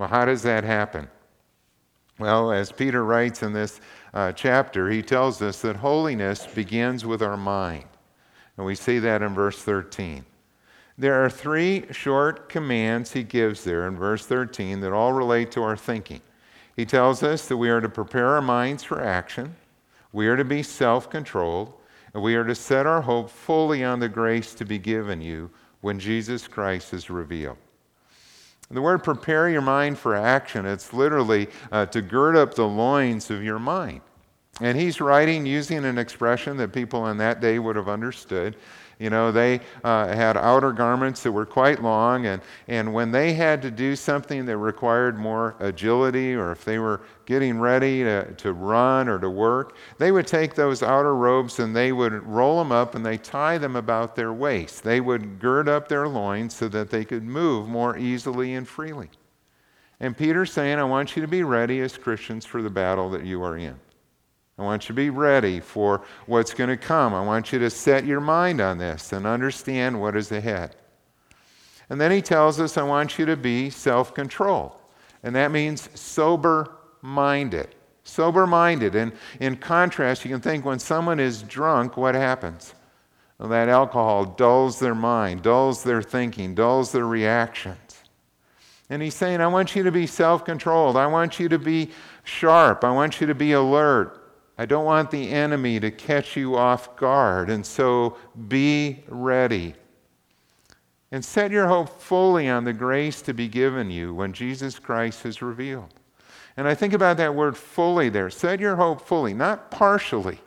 Well, 0.02 0.11
how 0.11 0.25
does 0.25 0.42
that 0.42 0.64
happen? 0.64 1.06
Well, 2.18 2.50
as 2.50 2.73
Peter 2.73 3.04
writes 3.04 3.44
in 3.44 3.52
this 3.52 3.80
uh, 4.12 4.32
chapter, 4.32 4.90
he 4.90 5.00
tells 5.00 5.40
us 5.40 5.62
that 5.62 5.76
holiness 5.76 6.44
begins 6.44 7.06
with 7.06 7.23
our 7.23 7.37
mind. 7.37 7.85
And 8.56 8.66
we 8.66 8.75
see 8.75 8.99
that 8.99 9.23
in 9.23 9.32
verse 9.32 9.62
13. 9.62 10.25
There 10.99 11.25
are 11.25 11.30
three 11.30 11.87
short 11.92 12.49
commands 12.49 13.12
he 13.12 13.23
gives 13.23 13.62
there 13.62 13.87
in 13.87 13.94
verse 13.94 14.26
13 14.26 14.80
that 14.80 14.92
all 14.92 15.12
relate 15.12 15.52
to 15.52 15.62
our 15.62 15.76
thinking. 15.76 16.21
He 16.75 16.85
tells 16.85 17.23
us 17.23 17.47
that 17.47 17.56
we 17.56 17.71
are 17.71 17.80
to 17.80 17.88
prepare 17.88 18.30
our 18.30 18.42
minds 18.42 18.82
for 18.82 19.00
action, 19.00 19.54
we 20.12 20.26
are 20.26 20.37
to 20.37 20.44
be 20.44 20.64
self 20.64 21.11
controlled, 21.11 21.75
and 22.12 22.25
we 22.25 22.35
are 22.35 22.42
to 22.42 22.56
set 22.56 22.87
our 22.87 23.02
hope 23.02 23.30
fully 23.30 23.85
on 23.85 24.00
the 24.00 24.09
grace 24.09 24.52
to 24.54 24.64
be 24.64 24.80
given 24.80 25.21
you 25.21 25.49
when 25.80 26.00
Jesus 26.00 26.49
Christ 26.49 26.92
is 26.92 27.09
revealed. 27.09 27.56
The 28.73 28.81
word 28.81 29.05
prepare 29.05 29.50
your 29.50 29.61
mind 29.61 29.99
for 29.99 30.14
action, 30.14 30.64
it's 30.64 30.93
literally 30.93 31.49
uh, 31.71 31.87
to 31.87 32.00
gird 32.00 32.37
up 32.37 32.55
the 32.55 32.67
loins 32.67 33.31
of 33.31 33.43
your 33.43 33.59
mind. 33.59 34.00
And 34.61 34.79
he's 34.79 35.00
writing 35.00 35.47
using 35.47 35.85
an 35.85 35.99
expression 35.99 36.57
that 36.59 36.73
people 36.73 37.09
in 37.09 37.19
that 37.19 37.41
day 37.41 37.59
would 37.59 37.76
have 37.76 37.88
understood. 37.88 38.57
You 39.02 39.11
know, 39.11 39.32
they 39.32 39.59
uh, 39.82 40.14
had 40.14 40.37
outer 40.37 40.71
garments 40.71 41.25
that 41.25 41.32
were 41.32 41.44
quite 41.44 41.82
long, 41.82 42.26
and, 42.26 42.40
and 42.68 42.94
when 42.94 43.11
they 43.11 43.32
had 43.32 43.61
to 43.62 43.71
do 43.73 43.97
something 43.97 44.47
that 44.47 44.56
required 44.59 45.18
more 45.18 45.56
agility, 45.59 46.35
or 46.35 46.52
if 46.52 46.64
they 46.64 46.78
were 46.78 47.00
getting 47.26 47.59
ready 47.59 48.04
to, 48.04 48.32
to 48.35 48.52
run 48.52 49.09
or 49.09 49.18
to 49.18 49.28
work, 49.28 49.75
they 49.99 50.12
would 50.12 50.28
take 50.28 50.54
those 50.54 50.85
outer 50.85 51.16
robes 51.16 51.59
and 51.59 51.75
they 51.75 51.90
would 51.90 52.12
roll 52.25 52.59
them 52.59 52.71
up 52.71 52.94
and 52.94 53.04
they 53.04 53.18
tie 53.18 53.59
them 53.59 53.75
about 53.75 54.14
their 54.14 54.32
waist. 54.32 54.85
They 54.85 55.00
would 55.00 55.40
gird 55.40 55.68
up 55.68 55.88
their 55.88 56.06
loins 56.06 56.54
so 56.54 56.68
that 56.68 56.88
they 56.88 57.04
could 57.04 57.25
move 57.25 57.66
more 57.66 57.99
easily 57.99 58.54
and 58.54 58.68
freely. 58.68 59.11
And 59.99 60.16
Peter's 60.16 60.52
saying, 60.52 60.78
I 60.78 60.85
want 60.85 61.16
you 61.16 61.23
to 61.23 61.28
be 61.28 61.42
ready 61.42 61.80
as 61.80 61.97
Christians 61.97 62.47
for 62.47 62.62
the 62.62 62.71
battle 62.71 63.11
that 63.11 63.25
you 63.25 63.42
are 63.42 63.56
in. 63.56 63.80
I 64.59 64.62
want 64.62 64.85
you 64.85 64.88
to 64.88 64.94
be 64.94 65.11
ready 65.11 65.61
for 65.61 66.04
what's 66.26 66.52
going 66.52 66.71
to 66.71 66.76
come. 66.76 67.14
I 67.14 67.23
want 67.23 67.52
you 67.52 67.59
to 67.61 67.71
set 67.71 68.04
your 68.04 68.21
mind 68.21 68.61
on 68.61 68.78
this 68.78 69.12
and 69.12 69.26
understand 69.26 70.00
what 70.00 70.14
is 70.14 70.30
ahead. 70.30 70.76
And 71.88 72.00
then 72.00 72.11
he 72.11 72.23
tells 72.23 72.61
us, 72.61 72.76
I 72.76 72.82
want 72.82 73.18
you 73.18 73.26
to 73.26 73.37
be 73.37 73.71
self 73.71 74.14
control. 74.14 74.80
And 75.23 75.35
that 75.37 75.50
means 75.50 75.88
sober 75.99 76.76
minded. 77.00 77.75
Sober 78.04 78.47
minded. 78.47 78.94
And 78.94 79.12
in 79.40 79.56
contrast, 79.56 80.25
you 80.25 80.30
can 80.30 80.40
think 80.40 80.64
when 80.64 80.78
someone 80.78 81.21
is 81.21 81.42
drunk, 81.42 81.97
what 81.97 82.14
happens? 82.14 82.75
Well, 83.38 83.49
that 83.49 83.68
alcohol 83.68 84.25
dulls 84.25 84.78
their 84.78 84.94
mind, 84.94 85.42
dulls 85.42 85.82
their 85.82 86.02
thinking, 86.02 86.54
dulls 86.54 86.92
their 86.92 87.06
reactions. 87.06 87.78
And 88.88 89.02
he's 89.02 89.14
saying, 89.14 89.40
I 89.40 89.47
want 89.47 89.75
you 89.75 89.82
to 89.82 89.92
be 89.92 90.06
self 90.06 90.44
controlled. 90.44 90.97
I 90.97 91.06
want 91.06 91.40
you 91.40 91.49
to 91.49 91.59
be 91.59 91.90
sharp. 92.25 92.85
I 92.85 92.90
want 92.90 93.21
you 93.21 93.26
to 93.26 93.35
be 93.35 93.52
alert. 93.52 94.22
I 94.62 94.64
don't 94.64 94.85
want 94.85 95.11
the 95.11 95.28
enemy 95.28 95.81
to 95.81 95.90
catch 95.90 96.37
you 96.37 96.54
off 96.54 96.95
guard. 96.95 97.50
And 97.50 97.66
so 97.66 98.16
be 98.47 99.02
ready. 99.09 99.75
And 101.11 101.25
set 101.25 101.50
your 101.50 101.66
hope 101.66 101.88
fully 102.00 102.49
on 102.49 102.62
the 102.62 102.73
grace 102.73 103.23
to 103.23 103.35
be 103.35 103.49
given 103.49 103.90
you 103.90 104.14
when 104.14 104.33
Jesus 104.33 104.78
Christ 104.78 105.26
is 105.26 105.42
revealed. 105.42 105.92
And 106.57 106.69
I 106.69 106.76
think 106.76 106.92
about 106.92 107.16
that 107.16 107.35
word 107.35 107.57
fully 107.57 108.09
there. 108.09 108.31
Set 108.31 108.61
your 108.61 108.76
hope 108.76 109.00
fully, 109.04 109.35
not 109.35 109.73
partially, 109.73 110.38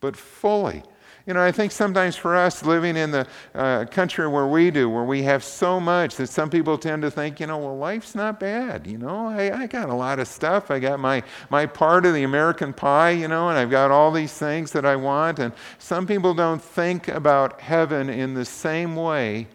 but 0.00 0.18
fully. 0.18 0.82
You 1.26 1.34
know, 1.34 1.42
I 1.42 1.52
think 1.52 1.70
sometimes 1.70 2.16
for 2.16 2.34
us 2.34 2.64
living 2.64 2.96
in 2.96 3.10
the 3.10 3.26
uh, 3.54 3.84
country 3.84 4.26
where 4.26 4.46
we 4.46 4.70
do, 4.70 4.88
where 4.88 5.04
we 5.04 5.22
have 5.24 5.44
so 5.44 5.78
much 5.78 6.16
that 6.16 6.28
some 6.28 6.48
people 6.48 6.78
tend 6.78 7.02
to 7.02 7.10
think, 7.10 7.40
you 7.40 7.46
know, 7.46 7.58
well, 7.58 7.76
life's 7.76 8.14
not 8.14 8.40
bad. 8.40 8.86
You 8.86 8.98
know, 8.98 9.26
I, 9.28 9.62
I 9.62 9.66
got 9.66 9.90
a 9.90 9.94
lot 9.94 10.18
of 10.18 10.28
stuff. 10.28 10.70
I 10.70 10.78
got 10.78 10.98
my, 10.98 11.22
my 11.50 11.66
part 11.66 12.06
of 12.06 12.14
the 12.14 12.22
American 12.22 12.72
pie, 12.72 13.10
you 13.10 13.28
know, 13.28 13.50
and 13.50 13.58
I've 13.58 13.70
got 13.70 13.90
all 13.90 14.10
these 14.10 14.32
things 14.32 14.72
that 14.72 14.86
I 14.86 14.96
want. 14.96 15.38
And 15.38 15.52
some 15.78 16.06
people 16.06 16.32
don't 16.32 16.62
think 16.62 17.08
about 17.08 17.60
heaven 17.60 18.08
in 18.08 18.34
the 18.34 18.44
same 18.44 18.96
way 18.96 19.46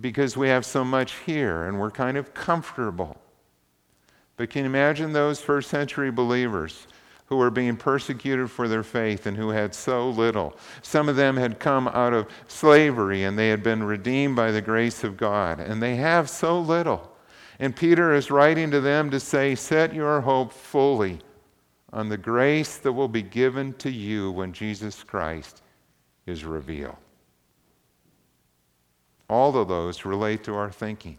because 0.00 0.36
we 0.36 0.48
have 0.48 0.64
so 0.64 0.84
much 0.84 1.14
here 1.26 1.64
and 1.64 1.78
we're 1.78 1.90
kind 1.90 2.16
of 2.16 2.32
comfortable. 2.32 3.16
But 4.36 4.50
can 4.50 4.60
you 4.62 4.66
imagine 4.66 5.12
those 5.12 5.40
first 5.40 5.68
century 5.68 6.10
believers 6.10 6.86
who 7.26 7.36
were 7.36 7.50
being 7.50 7.76
persecuted 7.76 8.50
for 8.50 8.68
their 8.68 8.82
faith 8.82 9.26
and 9.26 9.36
who 9.36 9.48
had 9.50 9.74
so 9.74 10.10
little. 10.10 10.56
Some 10.82 11.08
of 11.08 11.16
them 11.16 11.36
had 11.36 11.58
come 11.58 11.88
out 11.88 12.12
of 12.12 12.26
slavery 12.46 13.24
and 13.24 13.38
they 13.38 13.48
had 13.48 13.62
been 13.62 13.82
redeemed 13.82 14.36
by 14.36 14.50
the 14.50 14.60
grace 14.60 15.02
of 15.02 15.16
God, 15.16 15.60
and 15.60 15.82
they 15.82 15.96
have 15.96 16.28
so 16.28 16.60
little. 16.60 17.10
And 17.58 17.74
Peter 17.74 18.12
is 18.14 18.30
writing 18.30 18.70
to 18.70 18.80
them 18.80 19.10
to 19.10 19.20
say, 19.20 19.54
Set 19.54 19.94
your 19.94 20.20
hope 20.20 20.52
fully 20.52 21.20
on 21.92 22.08
the 22.08 22.16
grace 22.16 22.78
that 22.78 22.92
will 22.92 23.08
be 23.08 23.22
given 23.22 23.74
to 23.74 23.90
you 23.90 24.30
when 24.30 24.52
Jesus 24.52 25.02
Christ 25.02 25.62
is 26.26 26.44
revealed. 26.44 26.96
All 29.28 29.56
of 29.56 29.68
those 29.68 30.04
relate 30.04 30.44
to 30.44 30.54
our 30.54 30.70
thinking. 30.70 31.18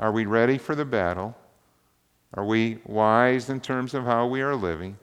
Are 0.00 0.12
we 0.12 0.26
ready 0.26 0.58
for 0.58 0.74
the 0.74 0.84
battle? 0.84 1.36
Are 2.34 2.44
we 2.44 2.78
wise 2.84 3.48
in 3.48 3.60
terms 3.60 3.94
of 3.94 4.04
how 4.04 4.26
we 4.26 4.42
are 4.42 4.54
living? 4.54 4.98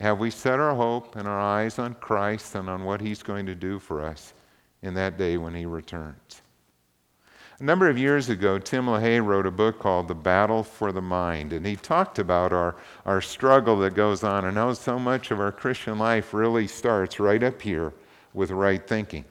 Have 0.00 0.18
we 0.18 0.30
set 0.30 0.60
our 0.60 0.74
hope 0.74 1.16
and 1.16 1.26
our 1.28 1.38
eyes 1.38 1.78
on 1.78 1.94
Christ 1.94 2.54
and 2.54 2.68
on 2.70 2.84
what 2.84 3.00
He's 3.00 3.22
going 3.22 3.46
to 3.46 3.54
do 3.54 3.78
for 3.78 4.04
us 4.04 4.32
in 4.82 4.94
that 4.94 5.18
day 5.18 5.36
when 5.36 5.54
He 5.54 5.66
returns? 5.66 6.42
A 7.60 7.64
number 7.64 7.88
of 7.88 7.98
years 7.98 8.28
ago, 8.28 8.60
Tim 8.60 8.86
LaHaye 8.86 9.24
wrote 9.24 9.44
a 9.44 9.50
book 9.50 9.80
called 9.80 10.06
The 10.06 10.14
Battle 10.14 10.62
for 10.62 10.92
the 10.92 11.02
Mind, 11.02 11.52
and 11.52 11.66
he 11.66 11.74
talked 11.74 12.20
about 12.20 12.52
our, 12.52 12.76
our 13.04 13.20
struggle 13.20 13.76
that 13.80 13.94
goes 13.94 14.22
on 14.22 14.44
and 14.44 14.56
how 14.56 14.72
so 14.74 14.96
much 14.96 15.32
of 15.32 15.40
our 15.40 15.50
Christian 15.50 15.98
life 15.98 16.32
really 16.32 16.68
starts 16.68 17.18
right 17.18 17.42
up 17.42 17.60
here 17.60 17.92
with 18.32 18.52
right 18.52 18.86
thinking. 18.86 19.24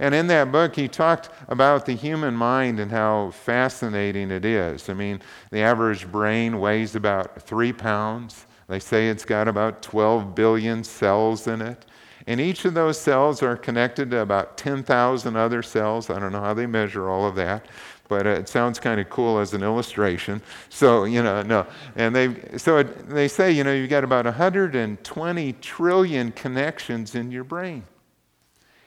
And 0.00 0.14
in 0.14 0.26
that 0.28 0.50
book, 0.50 0.74
he 0.74 0.88
talked 0.88 1.28
about 1.48 1.84
the 1.84 1.92
human 1.92 2.34
mind 2.34 2.80
and 2.80 2.90
how 2.90 3.30
fascinating 3.32 4.30
it 4.30 4.46
is. 4.46 4.88
I 4.88 4.94
mean, 4.94 5.20
the 5.50 5.60
average 5.60 6.10
brain 6.10 6.58
weighs 6.58 6.96
about 6.96 7.42
three 7.42 7.72
pounds. 7.72 8.46
They 8.66 8.78
say 8.80 9.08
it's 9.08 9.26
got 9.26 9.46
about 9.46 9.82
12 9.82 10.34
billion 10.34 10.82
cells 10.82 11.46
in 11.46 11.60
it. 11.60 11.84
And 12.26 12.40
each 12.40 12.64
of 12.64 12.72
those 12.72 12.98
cells 12.98 13.42
are 13.42 13.56
connected 13.56 14.10
to 14.12 14.20
about 14.20 14.56
10,000 14.56 15.36
other 15.36 15.62
cells. 15.62 16.08
I 16.08 16.18
don't 16.18 16.32
know 16.32 16.40
how 16.40 16.54
they 16.54 16.66
measure 16.66 17.10
all 17.10 17.26
of 17.26 17.34
that, 17.34 17.66
but 18.08 18.26
it 18.26 18.48
sounds 18.48 18.80
kind 18.80 19.00
of 19.00 19.10
cool 19.10 19.38
as 19.38 19.52
an 19.52 19.62
illustration. 19.62 20.40
So, 20.70 21.04
you 21.04 21.22
know, 21.22 21.42
no. 21.42 21.66
And 21.96 22.16
they, 22.16 22.56
so 22.56 22.78
it, 22.78 23.08
they 23.08 23.28
say, 23.28 23.52
you 23.52 23.64
know, 23.64 23.72
you've 23.72 23.90
got 23.90 24.04
about 24.04 24.24
120 24.24 25.52
trillion 25.54 26.32
connections 26.32 27.14
in 27.14 27.30
your 27.30 27.44
brain. 27.44 27.84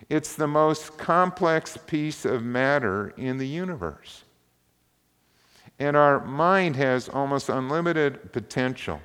It's 0.09 0.35
the 0.35 0.47
most 0.47 0.97
complex 0.97 1.77
piece 1.77 2.25
of 2.25 2.43
matter 2.43 3.13
in 3.17 3.37
the 3.37 3.47
universe. 3.47 4.23
And 5.79 5.97
our 5.97 6.23
mind 6.25 6.75
has 6.75 7.09
almost 7.09 7.49
unlimited 7.49 8.31
potential. 8.31 9.01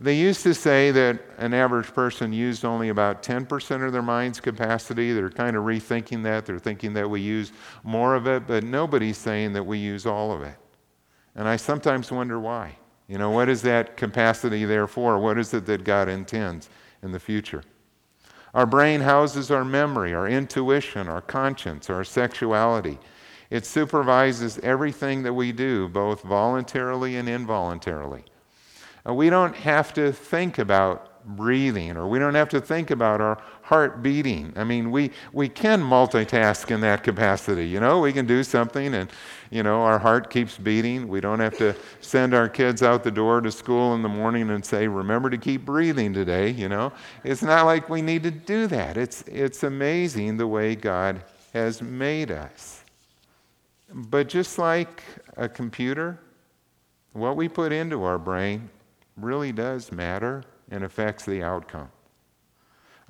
They 0.00 0.14
used 0.14 0.42
to 0.44 0.54
say 0.54 0.90
that 0.92 1.20
an 1.36 1.52
average 1.52 1.92
person 1.92 2.32
used 2.32 2.64
only 2.64 2.88
about 2.88 3.22
10% 3.22 3.86
of 3.86 3.92
their 3.92 4.00
mind's 4.00 4.40
capacity. 4.40 5.12
They're 5.12 5.30
kind 5.30 5.56
of 5.56 5.64
rethinking 5.64 6.22
that. 6.22 6.46
They're 6.46 6.58
thinking 6.58 6.94
that 6.94 7.08
we 7.08 7.20
use 7.20 7.52
more 7.84 8.14
of 8.14 8.26
it, 8.26 8.46
but 8.46 8.64
nobody's 8.64 9.18
saying 9.18 9.52
that 9.52 9.64
we 9.64 9.76
use 9.76 10.06
all 10.06 10.32
of 10.32 10.42
it. 10.42 10.56
And 11.34 11.46
I 11.46 11.56
sometimes 11.56 12.10
wonder 12.10 12.40
why. 12.40 12.76
You 13.08 13.18
know, 13.18 13.30
what 13.30 13.50
is 13.50 13.60
that 13.62 13.98
capacity 13.98 14.64
there 14.64 14.86
for? 14.86 15.18
What 15.18 15.36
is 15.36 15.52
it 15.52 15.66
that 15.66 15.84
God 15.84 16.08
intends 16.08 16.70
in 17.02 17.12
the 17.12 17.20
future? 17.20 17.62
Our 18.54 18.66
brain 18.66 19.00
houses 19.00 19.50
our 19.50 19.64
memory, 19.64 20.12
our 20.12 20.26
intuition, 20.28 21.08
our 21.08 21.20
conscience, 21.20 21.88
our 21.88 22.04
sexuality. 22.04 22.98
It 23.48 23.66
supervises 23.66 24.58
everything 24.62 25.22
that 25.22 25.32
we 25.32 25.52
do, 25.52 25.88
both 25.88 26.22
voluntarily 26.22 27.16
and 27.16 27.28
involuntarily. 27.28 28.24
Uh, 29.06 29.14
we 29.14 29.30
don't 29.30 29.54
have 29.56 29.92
to 29.94 30.12
think 30.12 30.58
about 30.58 31.24
breathing, 31.36 31.96
or 31.96 32.06
we 32.08 32.18
don't 32.18 32.34
have 32.34 32.48
to 32.50 32.60
think 32.60 32.90
about 32.90 33.20
our 33.20 33.42
heart 33.70 34.02
beating. 34.02 34.52
I 34.56 34.64
mean, 34.64 34.90
we, 34.90 35.12
we 35.32 35.48
can 35.48 35.80
multitask 35.80 36.72
in 36.72 36.80
that 36.80 37.04
capacity. 37.04 37.68
You 37.68 37.78
know, 37.78 38.00
we 38.00 38.12
can 38.12 38.26
do 38.26 38.42
something 38.42 38.94
and, 38.94 39.08
you 39.50 39.62
know, 39.62 39.82
our 39.82 39.96
heart 39.96 40.28
keeps 40.28 40.58
beating. 40.58 41.06
We 41.06 41.20
don't 41.20 41.38
have 41.38 41.56
to 41.58 41.76
send 42.00 42.34
our 42.34 42.48
kids 42.48 42.82
out 42.82 43.04
the 43.04 43.12
door 43.12 43.40
to 43.40 43.52
school 43.52 43.94
in 43.94 44.02
the 44.02 44.08
morning 44.08 44.50
and 44.50 44.64
say, 44.64 44.88
remember 44.88 45.30
to 45.30 45.38
keep 45.38 45.64
breathing 45.64 46.12
today, 46.12 46.50
you 46.50 46.68
know. 46.68 46.92
It's 47.22 47.42
not 47.42 47.64
like 47.64 47.88
we 47.88 48.02
need 48.02 48.24
to 48.24 48.32
do 48.32 48.66
that. 48.66 48.96
It's, 48.96 49.22
it's 49.28 49.62
amazing 49.62 50.36
the 50.36 50.48
way 50.48 50.74
God 50.74 51.22
has 51.54 51.80
made 51.80 52.32
us. 52.32 52.82
But 53.94 54.28
just 54.28 54.58
like 54.58 55.04
a 55.36 55.48
computer, 55.48 56.18
what 57.12 57.36
we 57.36 57.48
put 57.48 57.70
into 57.70 58.02
our 58.02 58.18
brain 58.18 58.68
really 59.16 59.52
does 59.52 59.92
matter 59.92 60.42
and 60.72 60.82
affects 60.82 61.24
the 61.24 61.44
outcome. 61.44 61.88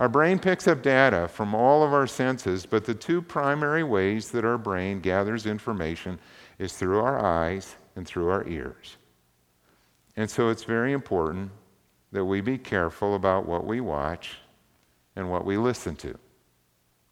Our 0.00 0.08
brain 0.08 0.38
picks 0.38 0.66
up 0.66 0.82
data 0.82 1.28
from 1.28 1.54
all 1.54 1.82
of 1.82 1.92
our 1.92 2.06
senses, 2.06 2.64
but 2.64 2.86
the 2.86 2.94
two 2.94 3.20
primary 3.20 3.84
ways 3.84 4.30
that 4.30 4.46
our 4.46 4.56
brain 4.56 5.00
gathers 5.00 5.44
information 5.44 6.18
is 6.58 6.72
through 6.72 7.00
our 7.00 7.22
eyes 7.22 7.76
and 7.96 8.06
through 8.06 8.30
our 8.30 8.48
ears. 8.48 8.96
And 10.16 10.28
so 10.30 10.48
it's 10.48 10.64
very 10.64 10.94
important 10.94 11.50
that 12.12 12.24
we 12.24 12.40
be 12.40 12.56
careful 12.56 13.14
about 13.14 13.44
what 13.44 13.66
we 13.66 13.82
watch 13.82 14.38
and 15.16 15.30
what 15.30 15.44
we 15.44 15.58
listen 15.58 15.94
to. 15.96 16.18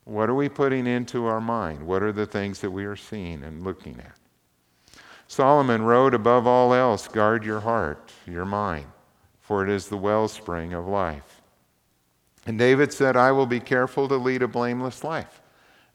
What 0.04 0.30
are 0.30 0.34
we 0.34 0.48
putting 0.48 0.86
into 0.86 1.26
our 1.26 1.42
mind? 1.42 1.86
What 1.86 2.02
are 2.02 2.12
the 2.12 2.24
things 2.24 2.62
that 2.62 2.70
we 2.70 2.86
are 2.86 2.96
seeing 2.96 3.44
and 3.44 3.64
looking 3.64 4.00
at? 4.00 4.16
Solomon 5.26 5.82
wrote, 5.82 6.14
above 6.14 6.46
all 6.46 6.72
else, 6.72 7.06
guard 7.06 7.44
your 7.44 7.60
heart, 7.60 8.10
your 8.26 8.46
mind, 8.46 8.86
for 9.40 9.62
it 9.62 9.68
is 9.68 9.88
the 9.88 9.98
wellspring 9.98 10.72
of 10.72 10.86
life. 10.86 11.37
And 12.48 12.58
David 12.58 12.94
said, 12.94 13.14
I 13.14 13.30
will 13.30 13.44
be 13.44 13.60
careful 13.60 14.08
to 14.08 14.16
lead 14.16 14.40
a 14.40 14.48
blameless 14.48 15.04
life, 15.04 15.42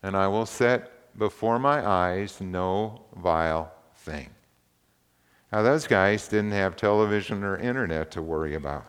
and 0.03 0.15
I 0.15 0.27
will 0.27 0.45
set 0.45 1.17
before 1.17 1.57
my 1.57 1.83
eyes 1.83 2.39
no 2.39 3.05
vile 3.15 3.73
thing. 3.95 4.29
Now, 5.51 5.63
those 5.63 5.87
guys 5.87 6.27
didn't 6.27 6.51
have 6.51 6.75
television 6.75 7.43
or 7.43 7.57
internet 7.57 8.11
to 8.11 8.21
worry 8.21 8.53
about. 8.53 8.85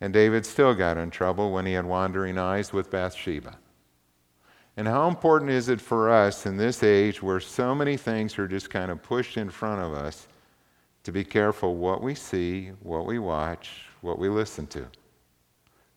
And 0.00 0.12
David 0.12 0.46
still 0.46 0.72
got 0.72 0.98
in 0.98 1.10
trouble 1.10 1.50
when 1.50 1.66
he 1.66 1.72
had 1.72 1.84
wandering 1.84 2.38
eyes 2.38 2.72
with 2.72 2.92
Bathsheba. 2.92 3.58
And 4.76 4.86
how 4.86 5.08
important 5.08 5.50
is 5.50 5.68
it 5.68 5.80
for 5.80 6.10
us 6.10 6.46
in 6.46 6.56
this 6.56 6.84
age 6.84 7.20
where 7.20 7.40
so 7.40 7.74
many 7.74 7.96
things 7.96 8.38
are 8.38 8.46
just 8.46 8.70
kind 8.70 8.92
of 8.92 9.02
pushed 9.02 9.36
in 9.36 9.50
front 9.50 9.82
of 9.82 9.94
us 9.94 10.28
to 11.02 11.10
be 11.10 11.24
careful 11.24 11.74
what 11.74 12.02
we 12.02 12.14
see, 12.14 12.68
what 12.84 13.04
we 13.04 13.18
watch, 13.18 13.86
what 14.00 14.20
we 14.20 14.28
listen 14.28 14.68
to? 14.68 14.86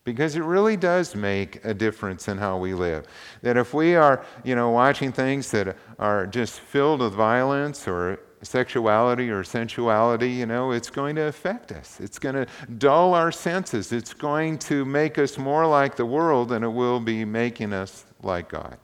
Because 0.06 0.36
it 0.36 0.44
really 0.44 0.76
does 0.76 1.16
make 1.16 1.62
a 1.64 1.74
difference 1.74 2.28
in 2.28 2.38
how 2.38 2.58
we 2.58 2.74
live. 2.74 3.08
That 3.42 3.56
if 3.56 3.74
we 3.74 3.96
are, 3.96 4.24
you 4.44 4.54
know, 4.54 4.70
watching 4.70 5.10
things 5.10 5.50
that 5.50 5.76
are 5.98 6.28
just 6.28 6.60
filled 6.60 7.00
with 7.00 7.12
violence 7.12 7.88
or 7.88 8.20
sexuality 8.40 9.30
or 9.30 9.42
sensuality, 9.42 10.30
you 10.30 10.46
know, 10.46 10.70
it's 10.70 10.90
going 10.90 11.16
to 11.16 11.22
affect 11.22 11.72
us. 11.72 11.98
It's 11.98 12.20
going 12.20 12.36
to 12.36 12.46
dull 12.78 13.14
our 13.14 13.32
senses. 13.32 13.90
It's 13.90 14.14
going 14.14 14.58
to 14.60 14.84
make 14.84 15.18
us 15.18 15.38
more 15.38 15.66
like 15.66 15.96
the 15.96 16.06
world 16.06 16.50
than 16.50 16.62
it 16.62 16.68
will 16.68 17.00
be 17.00 17.24
making 17.24 17.72
us 17.72 18.06
like 18.22 18.48
God. 18.48 18.78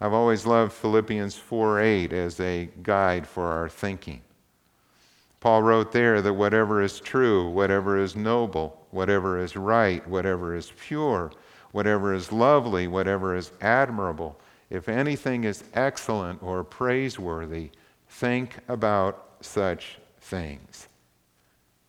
I've 0.00 0.12
always 0.12 0.44
loved 0.44 0.72
Philippians 0.72 1.36
4 1.36 1.80
8 1.80 2.12
as 2.12 2.40
a 2.40 2.68
guide 2.82 3.28
for 3.28 3.46
our 3.46 3.68
thinking. 3.68 4.22
Paul 5.42 5.64
wrote 5.64 5.90
there 5.90 6.22
that 6.22 6.34
whatever 6.34 6.82
is 6.82 7.00
true, 7.00 7.48
whatever 7.48 7.98
is 7.98 8.14
noble, 8.14 8.86
whatever 8.92 9.42
is 9.42 9.56
right, 9.56 10.06
whatever 10.06 10.54
is 10.54 10.70
pure, 10.80 11.32
whatever 11.72 12.14
is 12.14 12.30
lovely, 12.30 12.86
whatever 12.86 13.34
is 13.34 13.50
admirable, 13.60 14.38
if 14.70 14.88
anything 14.88 15.42
is 15.42 15.64
excellent 15.74 16.40
or 16.44 16.62
praiseworthy, 16.62 17.70
think 18.08 18.58
about 18.68 19.34
such 19.40 19.98
things. 20.20 20.86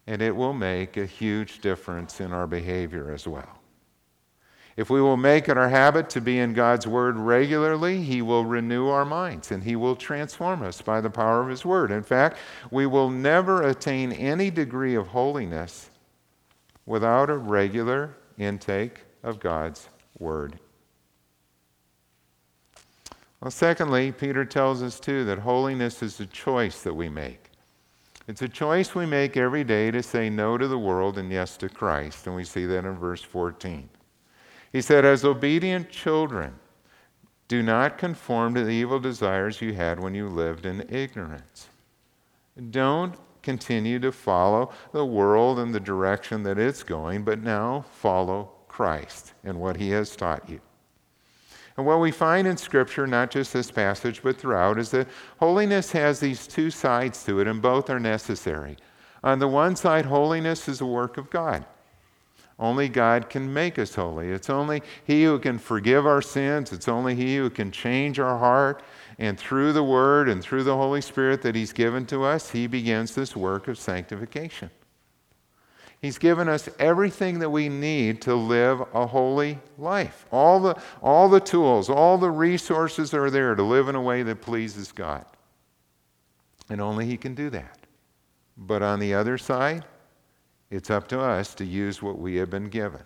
And 0.07 0.23
it 0.23 0.35
will 0.35 0.53
make 0.53 0.97
a 0.97 1.05
huge 1.05 1.59
difference 1.61 2.21
in 2.21 2.31
our 2.31 2.47
behavior 2.47 3.11
as 3.11 3.27
well. 3.27 3.59
If 4.75 4.89
we 4.89 5.01
will 5.01 5.17
make 5.17 5.49
it 5.49 5.57
our 5.57 5.69
habit 5.69 6.09
to 6.11 6.21
be 6.21 6.39
in 6.39 6.53
God's 6.53 6.87
Word 6.87 7.15
regularly, 7.17 8.01
He 8.01 8.21
will 8.23 8.43
renew 8.43 8.87
our 8.87 9.05
minds 9.05 9.51
and 9.51 9.63
He 9.63 9.75
will 9.75 9.95
transform 9.95 10.63
us 10.63 10.81
by 10.81 10.99
the 10.99 11.11
power 11.11 11.41
of 11.41 11.49
His 11.49 11.63
Word. 11.63 11.91
In 11.91 12.01
fact, 12.01 12.37
we 12.71 12.87
will 12.87 13.09
never 13.09 13.61
attain 13.61 14.11
any 14.11 14.49
degree 14.49 14.95
of 14.95 15.07
holiness 15.07 15.91
without 16.85 17.29
a 17.29 17.37
regular 17.37 18.15
intake 18.37 19.01
of 19.21 19.39
God's 19.39 19.89
Word. 20.17 20.59
Well, 23.41 23.51
secondly, 23.51 24.11
Peter 24.11 24.45
tells 24.45 24.81
us 24.81 24.99
too 24.99 25.25
that 25.25 25.39
holiness 25.39 26.01
is 26.01 26.19
a 26.19 26.25
choice 26.25 26.81
that 26.81 26.93
we 26.93 27.09
make. 27.09 27.51
It's 28.25 28.41
a 28.41 28.47
choice 28.47 28.95
we 28.95 29.05
make 29.05 29.35
every 29.35 29.65
day 29.65 29.91
to 29.91 30.01
say 30.01 30.29
no 30.29 30.57
to 30.57 30.67
the 30.67 30.79
world 30.79 31.17
and 31.17 31.29
yes 31.29 31.57
to 31.57 31.67
Christ, 31.67 32.25
and 32.25 32.35
we 32.35 32.45
see 32.45 32.65
that 32.65 32.85
in 32.85 32.97
verse 32.97 33.21
14. 33.21 33.89
He 34.73 34.81
said, 34.81 35.05
As 35.05 35.23
obedient 35.23 35.89
children, 35.89 36.55
do 37.47 37.61
not 37.61 37.97
conform 37.99 38.55
to 38.55 38.63
the 38.63 38.71
evil 38.71 38.99
desires 38.99 39.61
you 39.61 39.73
had 39.73 39.99
when 39.99 40.15
you 40.15 40.27
lived 40.27 40.65
in 40.65 40.85
ignorance. 40.89 41.67
Don't 42.71 43.15
continue 43.43 43.99
to 43.99 44.11
follow 44.11 44.71
the 44.91 45.05
world 45.05 45.59
in 45.59 45.71
the 45.71 45.79
direction 45.79 46.41
that 46.43 46.57
it's 46.57 46.81
going, 46.81 47.23
but 47.23 47.43
now 47.43 47.85
follow 47.91 48.49
Christ 48.67 49.33
and 49.43 49.59
what 49.59 49.77
he 49.77 49.91
has 49.91 50.15
taught 50.15 50.49
you. 50.49 50.59
And 51.77 51.85
what 51.85 51.99
we 51.99 52.11
find 52.11 52.47
in 52.47 52.57
Scripture, 52.57 53.05
not 53.05 53.31
just 53.31 53.53
this 53.53 53.71
passage, 53.71 54.21
but 54.23 54.37
throughout, 54.37 54.79
is 54.79 54.91
that 54.91 55.07
holiness 55.39 55.91
has 55.91 56.19
these 56.19 56.47
two 56.47 56.71
sides 56.71 57.23
to 57.25 57.39
it, 57.39 57.47
and 57.47 57.61
both 57.61 57.89
are 57.89 57.99
necessary. 57.99 58.77
On 59.23 59.39
the 59.39 59.47
one 59.47 59.75
side, 59.75 60.05
holiness 60.05 60.67
is 60.67 60.81
a 60.81 60.85
work 60.85 61.17
of 61.17 61.29
God. 61.29 61.65
Only 62.63 62.87
God 62.87 63.29
can 63.29 63.53
make 63.53 63.77
us 63.77 63.93
holy. 63.93 64.29
It's 64.29 64.49
only 64.49 64.83
He 65.03 65.25
who 65.25 65.37
can 65.37 65.59
forgive 65.59 66.07
our 66.07 66.21
sins. 66.21 66.71
It's 66.71 66.87
only 66.87 67.13
He 67.13 67.35
who 67.35 67.49
can 67.49 67.73
change 67.73 68.19
our 68.19 68.39
heart. 68.39 68.83
And 69.19 69.37
through 69.37 69.73
the 69.73 69.83
Word 69.83 70.29
and 70.29 70.41
through 70.41 70.63
the 70.63 70.77
Holy 70.77 71.01
Spirit 71.01 71.41
that 71.41 71.55
He's 71.55 71.73
given 71.73 72.05
to 72.05 72.23
us, 72.23 72.51
He 72.51 72.67
begins 72.67 73.15
this 73.15 73.35
work 73.35 73.67
of 73.67 73.77
sanctification. 73.77 74.69
He's 76.01 76.17
given 76.17 76.47
us 76.47 76.69
everything 76.79 77.39
that 77.39 77.49
we 77.49 77.67
need 77.67 78.21
to 78.21 78.33
live 78.33 78.81
a 78.93 79.07
holy 79.07 79.59
life. 79.77 80.25
All 80.31 80.61
the, 80.61 80.81
all 81.01 81.27
the 81.27 81.41
tools, 81.41 81.89
all 81.89 82.17
the 82.17 82.31
resources 82.31 83.13
are 83.13 83.29
there 83.29 83.55
to 83.55 83.63
live 83.63 83.89
in 83.89 83.95
a 83.95 84.01
way 84.01 84.23
that 84.23 84.41
pleases 84.41 84.93
God. 84.93 85.25
And 86.69 86.79
only 86.79 87.07
He 87.07 87.17
can 87.17 87.35
do 87.35 87.49
that. 87.49 87.79
But 88.55 88.81
on 88.81 89.01
the 89.01 89.13
other 89.13 89.37
side, 89.37 89.83
it's 90.71 90.89
up 90.89 91.07
to 91.09 91.19
us 91.19 91.53
to 91.55 91.65
use 91.65 92.01
what 92.01 92.17
we 92.17 92.35
have 92.37 92.49
been 92.49 92.69
given. 92.69 93.01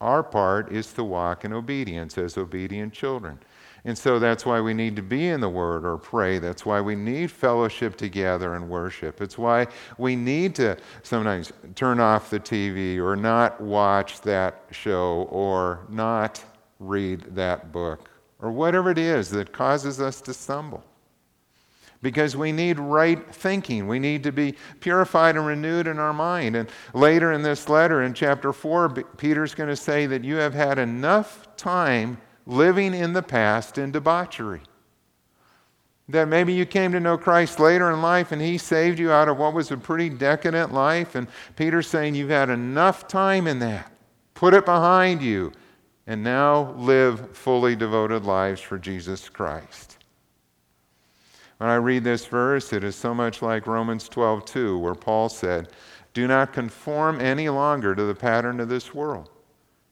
Our 0.00 0.22
part 0.22 0.72
is 0.72 0.92
to 0.94 1.04
walk 1.04 1.44
in 1.44 1.52
obedience 1.52 2.18
as 2.18 2.36
obedient 2.36 2.92
children. 2.92 3.38
And 3.86 3.96
so 3.96 4.18
that's 4.18 4.44
why 4.44 4.60
we 4.60 4.74
need 4.74 4.96
to 4.96 5.02
be 5.02 5.28
in 5.28 5.40
the 5.40 5.48
Word 5.48 5.86
or 5.86 5.96
pray. 5.96 6.38
That's 6.38 6.66
why 6.66 6.80
we 6.80 6.96
need 6.96 7.30
fellowship 7.30 7.96
together 7.96 8.54
and 8.54 8.68
worship. 8.68 9.20
It's 9.22 9.38
why 9.38 9.68
we 9.96 10.16
need 10.16 10.54
to 10.56 10.76
sometimes 11.02 11.52
turn 11.76 12.00
off 12.00 12.28
the 12.28 12.40
TV 12.40 12.98
or 12.98 13.14
not 13.14 13.60
watch 13.60 14.20
that 14.22 14.64
show 14.72 15.28
or 15.30 15.86
not 15.88 16.44
read 16.80 17.20
that 17.34 17.72
book 17.72 18.10
or 18.40 18.50
whatever 18.50 18.90
it 18.90 18.98
is 18.98 19.30
that 19.30 19.52
causes 19.52 20.00
us 20.00 20.20
to 20.22 20.34
stumble 20.34 20.82
because 22.06 22.36
we 22.36 22.52
need 22.52 22.78
right 22.78 23.34
thinking. 23.34 23.88
We 23.88 23.98
need 23.98 24.22
to 24.22 24.30
be 24.30 24.54
purified 24.78 25.34
and 25.34 25.44
renewed 25.44 25.88
in 25.88 25.98
our 25.98 26.12
mind. 26.12 26.54
And 26.54 26.68
later 26.94 27.32
in 27.32 27.42
this 27.42 27.68
letter, 27.68 28.04
in 28.04 28.14
chapter 28.14 28.52
4, 28.52 28.90
Peter's 29.16 29.56
going 29.56 29.70
to 29.70 29.74
say 29.74 30.06
that 30.06 30.22
you 30.22 30.36
have 30.36 30.54
had 30.54 30.78
enough 30.78 31.48
time 31.56 32.18
living 32.46 32.94
in 32.94 33.12
the 33.12 33.24
past 33.24 33.76
in 33.76 33.90
debauchery. 33.90 34.60
That 36.08 36.28
maybe 36.28 36.52
you 36.52 36.64
came 36.64 36.92
to 36.92 37.00
know 37.00 37.18
Christ 37.18 37.58
later 37.58 37.90
in 37.90 38.00
life 38.00 38.30
and 38.30 38.40
he 38.40 38.56
saved 38.56 39.00
you 39.00 39.10
out 39.10 39.26
of 39.26 39.38
what 39.38 39.52
was 39.52 39.72
a 39.72 39.76
pretty 39.76 40.08
decadent 40.08 40.72
life. 40.72 41.16
And 41.16 41.26
Peter's 41.56 41.88
saying 41.88 42.14
you've 42.14 42.30
had 42.30 42.50
enough 42.50 43.08
time 43.08 43.48
in 43.48 43.58
that. 43.58 43.90
Put 44.34 44.54
it 44.54 44.64
behind 44.64 45.22
you 45.22 45.50
and 46.06 46.22
now 46.22 46.70
live 46.76 47.36
fully 47.36 47.74
devoted 47.74 48.24
lives 48.24 48.60
for 48.60 48.78
Jesus 48.78 49.28
Christ. 49.28 49.95
When 51.58 51.70
I 51.70 51.76
read 51.76 52.04
this 52.04 52.26
verse, 52.26 52.72
it 52.72 52.84
is 52.84 52.96
so 52.96 53.14
much 53.14 53.40
like 53.40 53.66
Romans 53.66 54.08
12:2, 54.08 54.78
where 54.78 54.94
Paul 54.94 55.28
said, 55.28 55.68
"Do 56.12 56.26
not 56.26 56.52
conform 56.52 57.20
any 57.20 57.48
longer 57.48 57.94
to 57.94 58.04
the 58.04 58.14
pattern 58.14 58.60
of 58.60 58.68
this 58.68 58.94
world, 58.94 59.30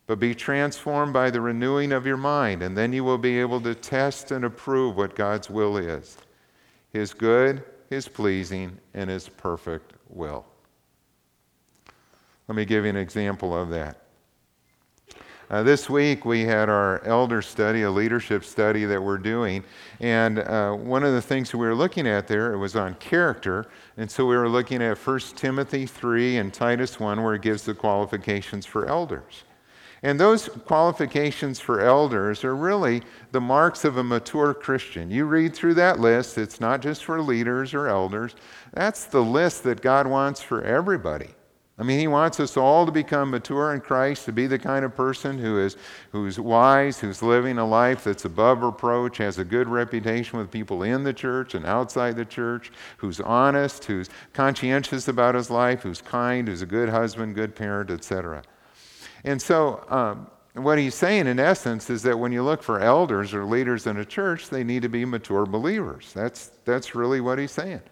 but 0.06 0.18
be 0.18 0.34
transformed 0.34 1.14
by 1.14 1.30
the 1.30 1.40
renewing 1.40 1.90
of 1.90 2.06
your 2.06 2.18
mind, 2.18 2.62
and 2.62 2.76
then 2.76 2.92
you 2.92 3.02
will 3.02 3.18
be 3.18 3.40
able 3.40 3.60
to 3.62 3.74
test 3.74 4.30
and 4.30 4.44
approve 4.44 4.96
what 4.96 5.16
God's 5.16 5.48
will 5.48 5.78
is, 5.78 6.18
his 6.90 7.14
good, 7.14 7.64
his 7.88 8.08
pleasing, 8.08 8.78
and 8.92 9.08
his 9.08 9.28
perfect 9.28 9.94
will." 10.08 10.44
Let 12.46 12.56
me 12.56 12.66
give 12.66 12.84
you 12.84 12.90
an 12.90 12.96
example 12.96 13.56
of 13.56 13.70
that. 13.70 14.03
Uh, 15.50 15.62
this 15.62 15.90
week 15.90 16.24
we 16.24 16.42
had 16.42 16.70
our 16.70 17.04
elder 17.04 17.42
study, 17.42 17.82
a 17.82 17.90
leadership 17.90 18.44
study 18.44 18.86
that 18.86 19.02
we're 19.02 19.18
doing, 19.18 19.62
and 20.00 20.38
uh, 20.38 20.72
one 20.72 21.04
of 21.04 21.12
the 21.12 21.20
things 21.20 21.52
we 21.52 21.66
were 21.66 21.74
looking 21.74 22.06
at 22.06 22.26
there 22.26 22.54
it 22.54 22.58
was 22.58 22.76
on 22.76 22.94
character, 22.94 23.66
and 23.98 24.10
so 24.10 24.24
we 24.24 24.36
were 24.36 24.48
looking 24.48 24.82
at 24.82 24.96
1 24.96 25.20
Timothy 25.36 25.84
3 25.84 26.38
and 26.38 26.52
Titus 26.54 26.98
1, 26.98 27.22
where 27.22 27.34
it 27.34 27.42
gives 27.42 27.64
the 27.64 27.74
qualifications 27.74 28.64
for 28.64 28.86
elders. 28.86 29.44
And 30.02 30.18
those 30.18 30.48
qualifications 30.66 31.60
for 31.60 31.80
elders 31.80 32.44
are 32.44 32.56
really 32.56 33.02
the 33.32 33.40
marks 33.40 33.84
of 33.84 33.96
a 33.96 34.04
mature 34.04 34.52
Christian. 34.52 35.10
You 35.10 35.24
read 35.24 35.54
through 35.54 35.74
that 35.74 35.98
list, 35.98 36.36
it's 36.38 36.60
not 36.60 36.82
just 36.82 37.04
for 37.04 37.20
leaders 37.20 37.72
or 37.72 37.88
elders. 37.88 38.34
That's 38.72 39.04
the 39.04 39.22
list 39.22 39.62
that 39.64 39.80
God 39.80 40.06
wants 40.06 40.42
for 40.42 40.62
everybody. 40.62 41.30
I 41.76 41.82
mean, 41.82 41.98
he 41.98 42.06
wants 42.06 42.38
us 42.38 42.56
all 42.56 42.86
to 42.86 42.92
become 42.92 43.30
mature 43.30 43.74
in 43.74 43.80
Christ, 43.80 44.26
to 44.26 44.32
be 44.32 44.46
the 44.46 44.60
kind 44.60 44.84
of 44.84 44.94
person 44.94 45.36
who 45.36 45.58
is 45.58 45.76
who's 46.12 46.38
wise, 46.38 47.00
who's 47.00 47.20
living 47.20 47.58
a 47.58 47.66
life 47.66 48.04
that's 48.04 48.24
above 48.24 48.62
reproach, 48.62 49.18
has 49.18 49.38
a 49.38 49.44
good 49.44 49.68
reputation 49.68 50.38
with 50.38 50.52
people 50.52 50.84
in 50.84 51.02
the 51.02 51.12
church 51.12 51.54
and 51.56 51.66
outside 51.66 52.14
the 52.14 52.24
church, 52.24 52.70
who's 52.98 53.20
honest, 53.20 53.84
who's 53.86 54.08
conscientious 54.32 55.08
about 55.08 55.34
his 55.34 55.50
life, 55.50 55.82
who's 55.82 56.00
kind, 56.00 56.46
who's 56.46 56.62
a 56.62 56.66
good 56.66 56.88
husband, 56.88 57.34
good 57.34 57.56
parent, 57.56 57.90
etc. 57.90 58.44
And 59.24 59.42
so, 59.42 59.84
um, 59.88 60.28
what 60.54 60.78
he's 60.78 60.94
saying 60.94 61.26
in 61.26 61.40
essence 61.40 61.90
is 61.90 62.04
that 62.04 62.16
when 62.16 62.30
you 62.30 62.44
look 62.44 62.62
for 62.62 62.78
elders 62.78 63.34
or 63.34 63.44
leaders 63.44 63.88
in 63.88 63.96
a 63.96 64.04
church, 64.04 64.48
they 64.48 64.62
need 64.62 64.82
to 64.82 64.88
be 64.88 65.04
mature 65.04 65.44
believers. 65.44 66.12
That's, 66.12 66.52
that's 66.64 66.94
really 66.94 67.20
what 67.20 67.40
he's 67.40 67.50
saying. 67.50 67.82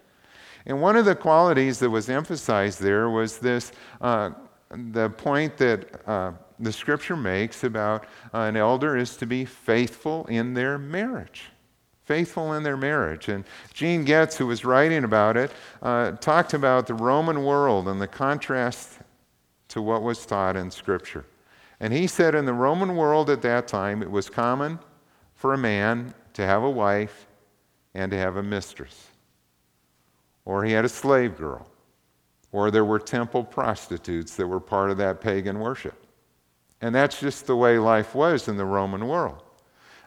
And 0.65 0.81
one 0.81 0.95
of 0.95 1.05
the 1.05 1.15
qualities 1.15 1.79
that 1.79 1.89
was 1.89 2.09
emphasized 2.09 2.81
there 2.81 3.09
was 3.09 3.39
this 3.39 3.71
uh, 4.01 4.31
the 4.69 5.09
point 5.09 5.57
that 5.57 6.07
uh, 6.07 6.31
the 6.59 6.71
scripture 6.71 7.15
makes 7.15 7.63
about 7.63 8.05
uh, 8.33 8.39
an 8.39 8.55
elder 8.55 8.97
is 8.97 9.17
to 9.17 9.25
be 9.25 9.45
faithful 9.45 10.25
in 10.25 10.53
their 10.53 10.77
marriage. 10.77 11.45
Faithful 12.05 12.53
in 12.53 12.63
their 12.63 12.77
marriage. 12.77 13.29
And 13.29 13.45
Gene 13.73 14.03
Getz, 14.03 14.37
who 14.37 14.47
was 14.47 14.65
writing 14.65 15.03
about 15.03 15.37
it, 15.37 15.51
uh, 15.81 16.11
talked 16.13 16.53
about 16.53 16.87
the 16.87 16.93
Roman 16.93 17.43
world 17.43 17.87
and 17.87 18.01
the 18.01 18.07
contrast 18.07 18.99
to 19.69 19.81
what 19.81 20.03
was 20.03 20.25
taught 20.25 20.55
in 20.55 20.69
Scripture. 20.69 21.25
And 21.79 21.93
he 21.93 22.07
said 22.07 22.35
in 22.35 22.45
the 22.45 22.53
Roman 22.53 22.95
world 22.95 23.29
at 23.29 23.41
that 23.43 23.67
time, 23.67 24.01
it 24.01 24.11
was 24.11 24.29
common 24.29 24.79
for 25.35 25.53
a 25.53 25.57
man 25.57 26.13
to 26.33 26.45
have 26.45 26.63
a 26.63 26.69
wife 26.69 27.27
and 27.93 28.11
to 28.11 28.17
have 28.17 28.37
a 28.37 28.43
mistress 28.43 29.12
or 30.45 30.63
he 30.63 30.71
had 30.71 30.85
a 30.85 30.89
slave 30.89 31.37
girl, 31.37 31.69
or 32.51 32.71
there 32.71 32.85
were 32.85 32.99
temple 32.99 33.43
prostitutes 33.43 34.35
that 34.35 34.47
were 34.47 34.59
part 34.59 34.91
of 34.91 34.97
that 34.97 35.21
pagan 35.21 35.59
worship. 35.59 36.05
And 36.81 36.93
that's 36.93 37.19
just 37.19 37.47
the 37.47 37.55
way 37.55 37.77
life 37.79 38.13
was 38.13 38.47
in 38.47 38.57
the 38.57 38.65
Roman 38.65 39.07
world. 39.07 39.41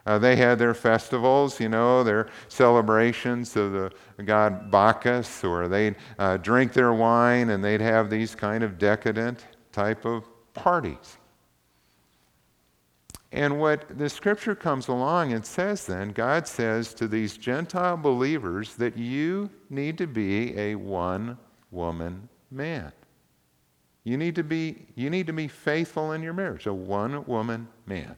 Uh, 0.05 0.17
they 0.17 0.37
had 0.37 0.57
their 0.57 0.73
festivals, 0.73 1.59
you 1.59 1.67
know, 1.67 2.01
their 2.01 2.27
celebrations 2.47 3.57
of 3.57 3.73
the 3.73 3.91
god 4.23 4.71
Bacchus, 4.71 5.43
or 5.43 5.67
they'd 5.67 5.95
uh, 6.17 6.37
drink 6.37 6.71
their 6.71 6.93
wine 6.93 7.49
and 7.49 7.61
they'd 7.61 7.81
have 7.81 8.09
these 8.09 8.33
kind 8.33 8.63
of 8.63 8.77
decadent 8.77 9.45
type 9.73 10.05
of 10.05 10.23
parties. 10.53 11.16
And 13.31 13.59
what 13.59 13.97
the 13.97 14.09
scripture 14.09 14.55
comes 14.55 14.87
along 14.87 15.33
and 15.33 15.45
says 15.45 15.85
then, 15.85 16.11
God 16.11 16.47
says 16.47 16.93
to 16.95 17.07
these 17.07 17.37
Gentile 17.37 17.97
believers 17.97 18.75
that 18.75 18.97
you 18.97 19.49
need 19.69 19.97
to 19.97 20.07
be 20.07 20.57
a 20.57 20.75
one 20.75 21.37
woman 21.71 22.29
man. 22.49 22.91
You 24.05 24.15
need 24.15 24.35
to 24.35 24.43
be, 24.43 24.85
you 24.95 25.09
need 25.09 25.27
to 25.27 25.33
be 25.33 25.49
faithful 25.49 26.13
in 26.13 26.23
your 26.23 26.31
marriage, 26.31 26.65
a 26.65 26.73
one 26.73 27.25
woman 27.25 27.67
man. 27.85 28.15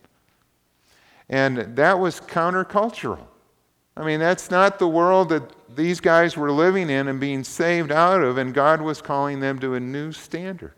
And 1.30 1.76
that 1.76 2.00
was 2.00 2.22
countercultural. 2.22 3.26
I 3.98 4.04
mean, 4.04 4.20
that's 4.20 4.52
not 4.52 4.80
the 4.80 4.88
world 4.88 5.30
that 5.30 5.76
these 5.76 6.00
guys 6.00 6.38
were 6.38 6.52
living 6.52 6.90
in 6.90 7.08
and 7.08 7.20
being 7.20 7.44
saved 7.44 7.92
out 7.92 8.22
of, 8.22 8.38
and 8.38 8.54
God 8.54 8.82
was 8.82 9.02
calling 9.02 9.40
them 9.40 9.60
to 9.60 9.74
a 9.74 9.80
new 9.80 10.12
standard. 10.12 10.76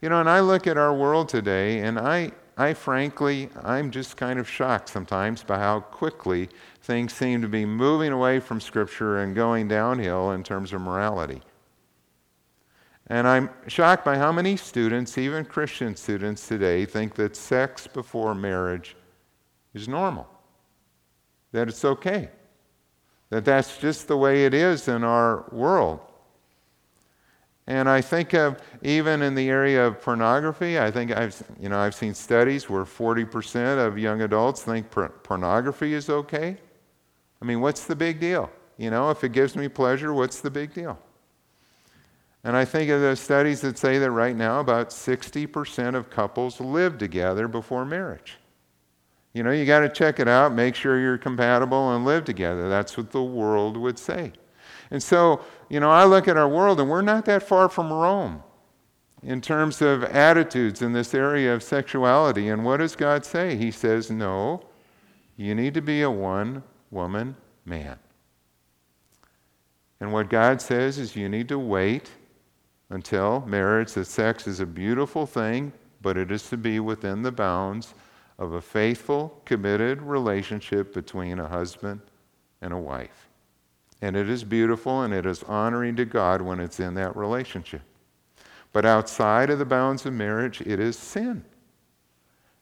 You 0.00 0.08
know, 0.08 0.20
and 0.20 0.28
I 0.28 0.40
look 0.40 0.66
at 0.66 0.76
our 0.76 0.94
world 0.94 1.28
today, 1.28 1.80
and 1.80 1.98
I, 1.98 2.32
I 2.58 2.74
frankly, 2.74 3.50
I'm 3.62 3.92
just 3.92 4.16
kind 4.16 4.40
of 4.40 4.48
shocked 4.48 4.88
sometimes 4.88 5.44
by 5.44 5.60
how 5.60 5.78
quickly 5.78 6.48
things 6.82 7.12
seem 7.12 7.40
to 7.40 7.48
be 7.48 7.64
moving 7.64 8.10
away 8.10 8.40
from 8.40 8.60
Scripture 8.60 9.18
and 9.18 9.32
going 9.32 9.68
downhill 9.68 10.32
in 10.32 10.42
terms 10.42 10.72
of 10.72 10.80
morality. 10.80 11.40
And 13.06 13.28
I'm 13.28 13.48
shocked 13.68 14.04
by 14.04 14.18
how 14.18 14.32
many 14.32 14.56
students, 14.56 15.16
even 15.16 15.44
Christian 15.44 15.94
students 15.94 16.48
today, 16.48 16.84
think 16.84 17.14
that 17.14 17.36
sex 17.36 17.86
before 17.86 18.34
marriage 18.34 18.96
is 19.72 19.86
normal, 19.86 20.28
that 21.52 21.68
it's 21.68 21.84
okay, 21.84 22.28
that 23.30 23.44
that's 23.44 23.78
just 23.78 24.08
the 24.08 24.16
way 24.16 24.46
it 24.46 24.52
is 24.52 24.88
in 24.88 25.04
our 25.04 25.48
world. 25.52 26.00
And 27.68 27.86
I 27.86 28.00
think 28.00 28.32
of 28.32 28.56
even 28.80 29.20
in 29.20 29.34
the 29.34 29.50
area 29.50 29.86
of 29.86 30.00
pornography, 30.00 30.78
I 30.78 30.90
think 30.90 31.14
I've, 31.14 31.40
you 31.60 31.68
know, 31.68 31.78
I've 31.78 31.94
seen 31.94 32.14
studies 32.14 32.70
where 32.70 32.84
40% 32.84 33.86
of 33.86 33.98
young 33.98 34.22
adults 34.22 34.62
think 34.62 34.90
pornography 34.90 35.92
is 35.92 36.08
okay. 36.08 36.56
I 37.42 37.44
mean, 37.44 37.60
what's 37.60 37.84
the 37.84 37.94
big 37.94 38.20
deal? 38.20 38.50
You 38.78 38.90
know, 38.90 39.10
if 39.10 39.22
it 39.22 39.32
gives 39.32 39.54
me 39.54 39.68
pleasure, 39.68 40.14
what's 40.14 40.40
the 40.40 40.50
big 40.50 40.72
deal? 40.72 40.98
And 42.42 42.56
I 42.56 42.64
think 42.64 42.88
of 42.90 43.02
the 43.02 43.14
studies 43.14 43.60
that 43.60 43.76
say 43.76 43.98
that 43.98 44.10
right 44.12 44.34
now 44.34 44.60
about 44.60 44.88
60% 44.88 45.94
of 45.94 46.08
couples 46.08 46.62
live 46.62 46.96
together 46.96 47.48
before 47.48 47.84
marriage. 47.84 48.38
You 49.34 49.42
know, 49.42 49.50
you 49.50 49.66
got 49.66 49.80
to 49.80 49.90
check 49.90 50.20
it 50.20 50.26
out, 50.26 50.54
make 50.54 50.74
sure 50.74 50.98
you're 50.98 51.18
compatible, 51.18 51.94
and 51.94 52.06
live 52.06 52.24
together. 52.24 52.70
That's 52.70 52.96
what 52.96 53.10
the 53.10 53.22
world 53.22 53.76
would 53.76 53.98
say. 53.98 54.32
And 54.90 55.02
so, 55.02 55.40
you 55.68 55.80
know, 55.80 55.90
I 55.90 56.04
look 56.04 56.28
at 56.28 56.36
our 56.36 56.48
world 56.48 56.80
and 56.80 56.88
we're 56.88 57.02
not 57.02 57.24
that 57.26 57.42
far 57.42 57.68
from 57.68 57.92
Rome 57.92 58.42
in 59.22 59.40
terms 59.40 59.82
of 59.82 60.04
attitudes 60.04 60.82
in 60.82 60.92
this 60.92 61.14
area 61.14 61.54
of 61.54 61.62
sexuality. 61.62 62.48
And 62.48 62.64
what 62.64 62.78
does 62.78 62.96
God 62.96 63.24
say? 63.24 63.56
He 63.56 63.70
says, 63.70 64.10
no, 64.10 64.62
you 65.36 65.54
need 65.54 65.74
to 65.74 65.82
be 65.82 66.02
a 66.02 66.10
one 66.10 66.62
woman 66.90 67.36
man. 67.64 67.98
And 70.00 70.12
what 70.12 70.30
God 70.30 70.62
says 70.62 70.98
is 70.98 71.16
you 71.16 71.28
need 71.28 71.48
to 71.48 71.58
wait 71.58 72.10
until 72.90 73.44
marriage, 73.46 73.92
that 73.94 74.06
sex 74.06 74.46
is 74.46 74.60
a 74.60 74.66
beautiful 74.66 75.26
thing, 75.26 75.72
but 76.00 76.16
it 76.16 76.30
is 76.30 76.48
to 76.48 76.56
be 76.56 76.80
within 76.80 77.22
the 77.22 77.32
bounds 77.32 77.94
of 78.38 78.52
a 78.52 78.62
faithful, 78.62 79.42
committed 79.44 80.00
relationship 80.00 80.94
between 80.94 81.40
a 81.40 81.48
husband 81.48 82.00
and 82.62 82.72
a 82.72 82.78
wife. 82.78 83.27
And 84.00 84.16
it 84.16 84.30
is 84.30 84.44
beautiful 84.44 85.02
and 85.02 85.12
it 85.12 85.26
is 85.26 85.42
honoring 85.42 85.96
to 85.96 86.04
God 86.04 86.40
when 86.40 86.60
it's 86.60 86.78
in 86.78 86.94
that 86.94 87.16
relationship. 87.16 87.82
But 88.72 88.84
outside 88.84 89.50
of 89.50 89.58
the 89.58 89.64
bounds 89.64 90.06
of 90.06 90.12
marriage, 90.12 90.60
it 90.60 90.78
is 90.78 90.96
sin. 90.96 91.44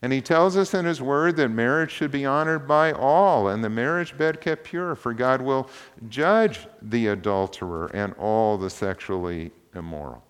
And 0.03 0.13
he 0.13 0.21
tells 0.21 0.57
us 0.57 0.75
in 0.75 0.85
his 0.85 1.03
word 1.03 1.37
that 1.37 1.49
marriage 1.49 1.91
should 1.91 2.11
be 2.11 2.27
honored 2.27 2.69
by 2.69 2.93
all 2.93 3.49
and 3.49 3.65
the 3.65 3.71
marriage 3.71 4.17
bed 4.17 4.41
kept 4.41 4.65
pure, 4.65 4.95
for 4.95 5.13
God 5.13 5.43
will 5.43 5.69
judge 6.09 6.67
the 6.83 7.09
adulterer 7.09 7.91
and 7.95 8.15
all 8.15 8.57
the 8.57 8.71
sexually 8.71 9.51
immoral. 9.75 10.23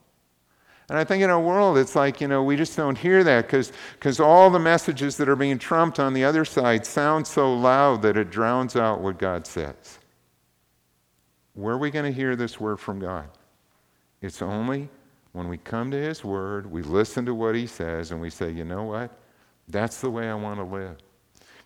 And 0.88 0.96
I 0.96 1.02
think 1.02 1.24
in 1.24 1.30
our 1.30 1.40
world, 1.40 1.78
it's 1.78 1.96
like, 1.96 2.20
you 2.20 2.28
know, 2.28 2.44
we 2.44 2.56
just 2.56 2.76
don't 2.76 2.96
hear 2.96 3.24
that 3.24 3.48
because 3.48 4.20
all 4.20 4.50
the 4.50 4.58
messages 4.58 5.16
that 5.16 5.28
are 5.28 5.34
being 5.34 5.58
trumped 5.58 5.98
on 5.98 6.14
the 6.14 6.24
other 6.24 6.44
side 6.44 6.86
sound 6.86 7.26
so 7.26 7.52
loud 7.52 8.02
that 8.02 8.16
it 8.16 8.30
drowns 8.30 8.76
out 8.76 9.00
what 9.00 9.18
God 9.18 9.48
says. 9.48 9.98
Where 11.56 11.74
are 11.74 11.78
we 11.78 11.90
going 11.90 12.04
to 12.04 12.12
hear 12.12 12.36
this 12.36 12.60
word 12.60 12.78
from 12.78 13.00
God? 13.00 13.28
It's 14.22 14.40
only 14.40 14.88
when 15.32 15.48
we 15.48 15.58
come 15.58 15.90
to 15.90 15.96
His 15.98 16.24
Word, 16.24 16.64
we 16.64 16.80
listen 16.80 17.26
to 17.26 17.34
what 17.34 17.54
He 17.54 17.66
says, 17.66 18.10
and 18.10 18.20
we 18.20 18.30
say, 18.30 18.50
you 18.50 18.64
know 18.64 18.84
what? 18.84 19.10
That's 19.68 20.00
the 20.00 20.10
way 20.10 20.30
I 20.30 20.34
want 20.34 20.58
to 20.58 20.64
live. 20.64 20.96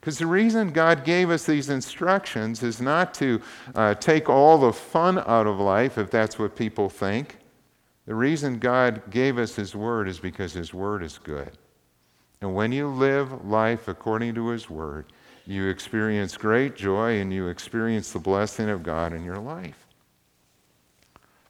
Because 0.01 0.19
the 0.19 0.27
reason 0.27 0.73
God 0.73 1.05
gave 1.05 1.31
us 1.31 1.45
these 1.45 1.69
instructions 1.69 2.65
is 2.65 2.81
not 2.81 3.15
to 3.15 3.41
uh, 3.77 3.95
take 3.95 4.29
all 4.29 4.59
the 4.59 4.73
fun 4.73 5.19
out 5.19 5.47
of 5.47 5.61
life, 5.61 5.99
if 5.99 6.11
that's 6.11 6.37
what 6.37 6.57
people 6.57 6.89
think. 6.89 7.37
The 8.07 8.15
reason 8.15 8.59
God 8.59 9.03
gave 9.11 9.39
us 9.39 9.55
His 9.55 9.77
Word 9.77 10.09
is 10.09 10.19
because 10.19 10.53
His 10.53 10.75
Word 10.75 11.05
is 11.05 11.19
good. 11.19 11.53
And 12.41 12.55
when 12.55 12.73
you 12.73 12.89
live 12.89 13.45
life 13.45 13.87
according 13.87 14.35
to 14.35 14.49
His 14.49 14.69
Word, 14.69 15.13
you 15.47 15.69
experience 15.69 16.37
great 16.37 16.77
joy 16.77 17.21
and 17.21 17.33
you 17.33 17.49
experience 17.49 18.13
the 18.13 18.19
blessing 18.19 18.69
of 18.69 18.83
God 18.83 19.13
in 19.13 19.25
your 19.25 19.39
life. 19.39 19.87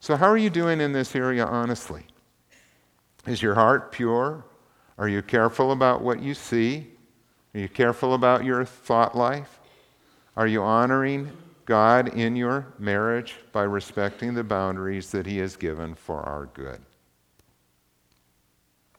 So, 0.01 0.17
how 0.17 0.29
are 0.29 0.39
you 0.39 0.51
doing 0.51 0.81
in 0.81 0.93
this 0.93 1.15
area 1.15 1.45
honestly? 1.45 2.05
Is 3.27 3.43
your 3.43 3.55
heart 3.55 3.93
pure? 3.93 4.45
Are 4.99 5.09
you 5.09 5.23
careful 5.23 5.73
about 5.73 6.03
what 6.03 6.23
you 6.23 6.35
see? 6.35 6.87
Are 7.55 7.61
you 7.61 7.69
careful 7.69 8.15
about 8.15 8.45
your 8.45 8.65
thought 8.65 9.17
life? 9.17 9.61
Are 10.37 10.47
you 10.47 10.63
honoring 10.63 11.31
God 11.67 12.15
in 12.15 12.37
your 12.37 12.67
marriage 12.79 13.35
by 13.53 13.63
respecting 13.63 14.35
the 14.35 14.45
boundaries 14.45 15.11
that 15.11 15.27
He 15.27 15.39
has 15.39 15.57
given 15.57 15.95
for 15.95 16.21
our 16.21 16.47
good? 16.47 16.81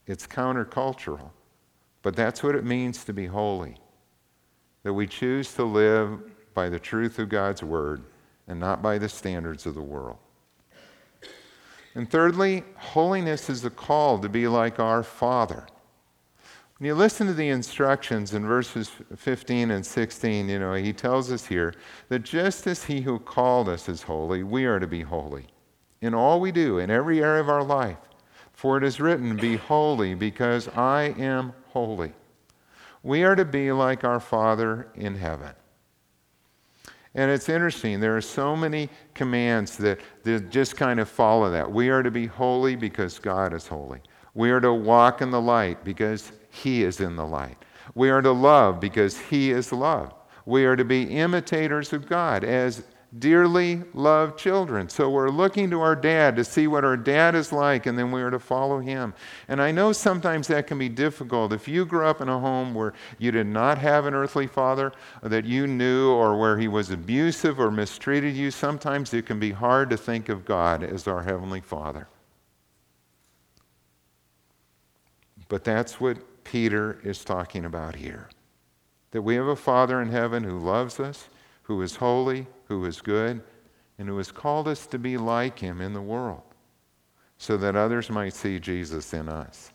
It's 0.06 0.28
countercultural. 0.28 1.32
But 2.02 2.16
that's 2.16 2.44
what 2.44 2.56
it 2.56 2.66
means 2.66 3.04
to 3.06 3.14
be 3.14 3.28
holy. 3.28 3.76
That 4.84 4.94
we 4.94 5.08
choose 5.08 5.54
to 5.54 5.64
live 5.64 6.20
by 6.54 6.70
the 6.70 6.80
truth 6.80 7.20
of 7.20 7.30
God's 7.30 7.64
word 7.64 8.04
and 8.48 8.60
not 8.60 8.82
by 8.82 8.98
the 8.98 9.10
standards 9.10 9.66
of 9.66 9.76
the 9.76 9.82
world. 9.82 10.18
And 11.94 12.10
thirdly, 12.10 12.64
holiness 12.76 13.50
is 13.50 13.66
a 13.66 13.70
call 13.70 14.20
to 14.20 14.30
be 14.30 14.48
like 14.48 14.80
our 14.80 15.04
Father. 15.04 15.68
When 16.78 16.88
you 16.88 16.96
listen 16.96 17.28
to 17.28 17.34
the 17.34 17.50
instructions 17.50 18.34
in 18.34 18.46
verses 18.46 18.90
15 19.16 19.70
and 19.72 19.86
16, 19.86 20.50
you 20.50 20.58
know, 20.58 20.74
he 20.74 20.94
tells 20.94 21.32
us 21.32 21.46
here 21.46 21.76
that 22.10 22.24
just 22.24 22.66
as 22.66 22.86
he 22.86 23.02
who 23.02 23.20
called 23.20 23.70
us 23.70 23.88
is 23.88 24.02
holy, 24.02 24.42
we 24.42 24.66
are 24.66 24.80
to 24.80 24.88
be 24.88 25.02
holy 25.02 25.46
in 26.02 26.16
all 26.16 26.40
we 26.40 26.52
do, 26.52 26.80
in 26.80 26.90
every 26.90 27.22
area 27.22 27.42
of 27.42 27.50
our 27.50 27.64
life. 27.64 27.98
For 28.54 28.78
it 28.78 28.84
is 28.84 29.00
written, 29.00 29.36
Be 29.38 29.58
holy, 29.58 30.16
because 30.16 30.68
I 30.70 31.14
am 31.18 31.54
holy. 31.68 32.14
We 33.04 33.24
are 33.24 33.36
to 33.36 33.46
be 33.46 33.72
like 33.72 34.04
our 34.04 34.20
Father 34.20 34.92
in 34.96 35.16
heaven. 35.16 35.54
And 37.14 37.30
it's 37.30 37.50
interesting, 37.50 38.00
there 38.00 38.16
are 38.16 38.22
so 38.22 38.56
many 38.56 38.90
commands 39.14 39.76
that, 39.78 40.00
that 40.24 40.50
just 40.50 40.78
kind 40.78 41.00
of 41.00 41.10
follow 41.10 41.52
that. 41.52 41.70
We 41.70 41.90
are 41.90 42.04
to 42.04 42.12
be 42.12 42.26
holy 42.26 42.76
because 42.76 43.20
God 43.20 43.54
is 43.54 43.68
holy. 43.68 44.00
We 44.34 44.52
are 44.52 44.62
to 44.62 44.74
walk 44.74 45.22
in 45.22 45.30
the 45.30 45.42
light 45.42 45.84
because 45.84 46.32
He 46.50 46.84
is 46.84 47.02
in 47.02 47.18
the 47.18 47.26
light. 47.26 47.58
We 47.96 48.10
are 48.10 48.22
to 48.22 48.32
love 48.32 48.80
because 48.80 49.20
He 49.20 49.52
is 49.52 49.74
love. 49.74 50.14
We 50.46 50.66
are 50.66 50.78
to 50.78 50.86
be 50.86 51.04
imitators 51.04 51.92
of 51.92 52.08
God 52.08 52.46
as 52.46 52.84
dearly 53.20 53.82
loved 53.94 54.40
children. 54.40 54.88
So 54.88 55.10
we're 55.10 55.30
looking 55.30 55.70
to 55.72 55.82
our 55.82 55.96
dad 55.96 56.36
to 56.38 56.46
see 56.46 56.68
what 56.68 56.86
our 56.86 56.96
dad 56.96 57.36
is 57.36 57.52
like, 57.52 57.86
and 57.86 57.98
then 57.98 58.12
we 58.12 58.22
are 58.22 58.32
to 58.32 58.40
follow 58.40 58.80
him. 58.80 59.14
And 59.48 59.62
I 59.62 59.72
know 59.72 59.92
sometimes 59.92 60.48
that 60.48 60.68
can 60.68 60.78
be 60.78 60.90
difficult. 60.90 61.52
If 61.52 61.68
you 61.68 61.86
grew 61.86 62.06
up 62.06 62.22
in 62.22 62.30
a 62.30 62.40
home 62.40 62.74
where 62.74 62.94
you 63.18 63.32
did 63.32 63.48
not 63.48 63.78
have 63.80 64.06
an 64.06 64.14
earthly 64.14 64.48
father 64.48 64.94
that 65.22 65.46
you 65.46 65.68
knew, 65.68 66.12
or 66.12 66.40
where 66.40 66.58
he 66.58 66.68
was 66.68 66.90
abusive 66.90 67.60
or 67.60 67.70
mistreated 67.70 68.36
you, 68.36 68.50
sometimes 68.50 69.14
it 69.14 69.26
can 69.26 69.40
be 69.40 69.52
hard 69.52 69.90
to 69.90 69.98
think 69.98 70.30
of 70.30 70.46
God 70.46 70.84
as 70.84 71.08
our 71.08 71.24
heavenly 71.24 71.62
father. 71.62 72.08
But 75.50 75.66
that's 75.66 76.00
what 76.00 76.46
Peter 76.46 77.00
is 77.04 77.26
talking 77.26 77.66
about 77.66 77.96
here. 77.96 78.30
That 79.12 79.24
we 79.24 79.36
have 79.36 79.48
a 79.48 79.56
Father 79.58 80.02
in 80.02 80.08
heaven 80.08 80.46
who 80.46 80.58
loves 80.58 80.98
us, 80.98 81.28
who 81.72 81.82
is 81.82 81.96
holy, 81.96 82.46
who 82.66 82.84
is 82.84 83.00
good, 83.00 83.42
and 83.98 84.10
who 84.10 84.18
has 84.18 84.30
called 84.30 84.68
us 84.68 84.86
to 84.86 85.00
be 85.00 85.16
like 85.16 85.58
him 85.58 85.80
in 85.80 85.94
the 85.94 86.02
world 86.02 86.42
so 87.38 87.56
that 87.56 87.78
others 87.78 88.10
might 88.10 88.34
see 88.34 88.60
Jesus 88.60 89.14
in 89.14 89.30
us. 89.30 89.72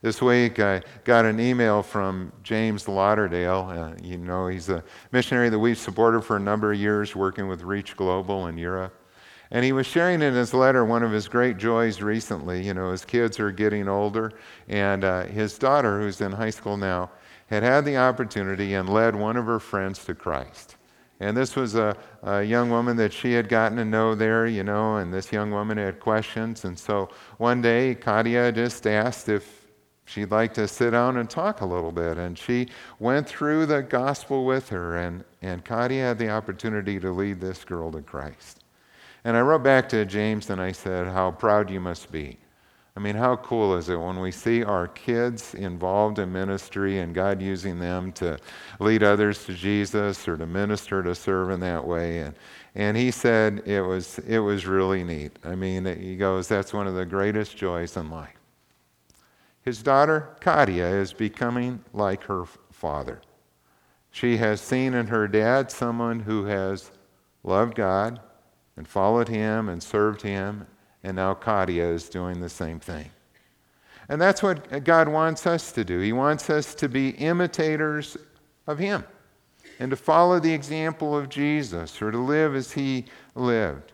This 0.00 0.22
week, 0.22 0.60
I 0.60 0.82
got 1.02 1.24
an 1.24 1.40
email 1.40 1.82
from 1.82 2.32
James 2.44 2.86
Lauderdale. 2.86 3.68
Uh, 3.68 4.00
you 4.00 4.16
know, 4.16 4.46
he's 4.46 4.68
a 4.68 4.84
missionary 5.10 5.48
that 5.48 5.58
we've 5.58 5.76
supported 5.76 6.20
for 6.20 6.36
a 6.36 6.40
number 6.40 6.72
of 6.72 6.78
years, 6.78 7.16
working 7.16 7.48
with 7.48 7.62
Reach 7.62 7.96
Global 7.96 8.46
in 8.46 8.56
Europe. 8.56 8.94
And 9.50 9.64
he 9.64 9.72
was 9.72 9.88
sharing 9.88 10.22
in 10.22 10.34
his 10.34 10.54
letter 10.54 10.84
one 10.84 11.02
of 11.02 11.10
his 11.10 11.26
great 11.26 11.56
joys 11.56 12.00
recently. 12.00 12.64
You 12.64 12.74
know, 12.74 12.92
his 12.92 13.04
kids 13.04 13.40
are 13.40 13.50
getting 13.50 13.88
older, 13.88 14.34
and 14.68 15.02
uh, 15.02 15.24
his 15.24 15.58
daughter, 15.58 16.00
who's 16.00 16.20
in 16.20 16.30
high 16.30 16.50
school 16.50 16.76
now, 16.76 17.10
had 17.48 17.62
had 17.62 17.84
the 17.84 17.96
opportunity 17.96 18.74
and 18.74 18.88
led 18.88 19.14
one 19.14 19.36
of 19.36 19.46
her 19.46 19.58
friends 19.58 20.04
to 20.04 20.14
Christ. 20.14 20.76
And 21.20 21.36
this 21.36 21.56
was 21.56 21.74
a, 21.74 21.96
a, 22.22 22.42
young 22.42 22.70
woman 22.70 22.96
that 22.98 23.12
she 23.12 23.32
had 23.32 23.48
gotten 23.48 23.76
to 23.78 23.84
know 23.84 24.14
there, 24.14 24.46
you 24.46 24.62
know, 24.62 24.98
and 24.98 25.12
this 25.12 25.32
young 25.32 25.50
woman 25.50 25.76
had 25.76 25.98
questions. 25.98 26.64
And 26.64 26.78
so 26.78 27.08
one 27.38 27.60
day, 27.60 27.96
Katia 27.96 28.52
just 28.52 28.86
asked 28.86 29.28
if 29.28 29.66
she'd 30.04 30.30
like 30.30 30.54
to 30.54 30.68
sit 30.68 30.90
down 30.90 31.16
and 31.16 31.28
talk 31.28 31.60
a 31.60 31.66
little 31.66 31.90
bit. 31.90 32.18
And 32.18 32.38
she 32.38 32.68
went 33.00 33.28
through 33.28 33.66
the 33.66 33.82
gospel 33.82 34.44
with 34.44 34.68
her, 34.68 34.96
and, 34.98 35.24
and 35.42 35.64
Katia 35.64 36.04
had 36.04 36.18
the 36.18 36.30
opportunity 36.30 37.00
to 37.00 37.10
lead 37.10 37.40
this 37.40 37.64
girl 37.64 37.90
to 37.92 38.00
Christ. 38.00 38.62
And 39.24 39.36
I 39.36 39.40
wrote 39.40 39.64
back 39.64 39.88
to 39.90 40.04
James 40.04 40.50
and 40.50 40.60
I 40.60 40.70
said, 40.70 41.08
How 41.08 41.32
proud 41.32 41.68
you 41.68 41.80
must 41.80 42.12
be. 42.12 42.38
I 42.98 43.00
mean, 43.00 43.14
how 43.14 43.36
cool 43.36 43.76
is 43.76 43.88
it 43.90 43.94
when 43.94 44.18
we 44.18 44.32
see 44.32 44.64
our 44.64 44.88
kids 44.88 45.54
involved 45.54 46.18
in 46.18 46.32
ministry 46.32 46.98
and 46.98 47.14
God 47.14 47.40
using 47.40 47.78
them 47.78 48.10
to 48.14 48.38
lead 48.80 49.04
others 49.04 49.44
to 49.44 49.54
Jesus 49.54 50.26
or 50.26 50.36
to 50.36 50.46
minister 50.46 51.04
to 51.04 51.14
serve 51.14 51.50
in 51.50 51.60
that 51.60 51.86
way? 51.86 52.18
And, 52.18 52.34
and 52.74 52.96
he 52.96 53.12
said 53.12 53.62
it 53.66 53.82
was, 53.82 54.18
it 54.26 54.40
was 54.40 54.66
really 54.66 55.04
neat. 55.04 55.38
I 55.44 55.54
mean, 55.54 55.84
he 55.84 56.16
goes, 56.16 56.48
that's 56.48 56.72
one 56.72 56.88
of 56.88 56.96
the 56.96 57.06
greatest 57.06 57.56
joys 57.56 57.96
in 57.96 58.10
life. 58.10 58.34
His 59.62 59.80
daughter, 59.80 60.30
Katia, 60.40 60.88
is 60.88 61.12
becoming 61.12 61.84
like 61.92 62.24
her 62.24 62.46
father. 62.72 63.22
She 64.10 64.38
has 64.38 64.60
seen 64.60 64.94
in 64.94 65.06
her 65.06 65.28
dad 65.28 65.70
someone 65.70 66.18
who 66.18 66.46
has 66.46 66.90
loved 67.44 67.76
God 67.76 68.18
and 68.76 68.88
followed 68.88 69.28
him 69.28 69.68
and 69.68 69.80
served 69.80 70.22
him 70.22 70.66
and 71.04 71.16
now 71.16 71.38
is 71.46 72.08
doing 72.08 72.40
the 72.40 72.48
same 72.48 72.80
thing. 72.80 73.10
And 74.08 74.20
that's 74.20 74.42
what 74.42 74.84
God 74.84 75.08
wants 75.08 75.46
us 75.46 75.70
to 75.72 75.84
do. 75.84 76.00
He 76.00 76.12
wants 76.12 76.48
us 76.48 76.74
to 76.76 76.88
be 76.88 77.10
imitators 77.10 78.16
of 78.66 78.78
Him 78.78 79.04
and 79.78 79.90
to 79.90 79.96
follow 79.96 80.40
the 80.40 80.52
example 80.52 81.16
of 81.16 81.28
Jesus 81.28 82.00
or 82.00 82.10
to 82.10 82.18
live 82.18 82.54
as 82.54 82.72
He 82.72 83.04
lived. 83.34 83.92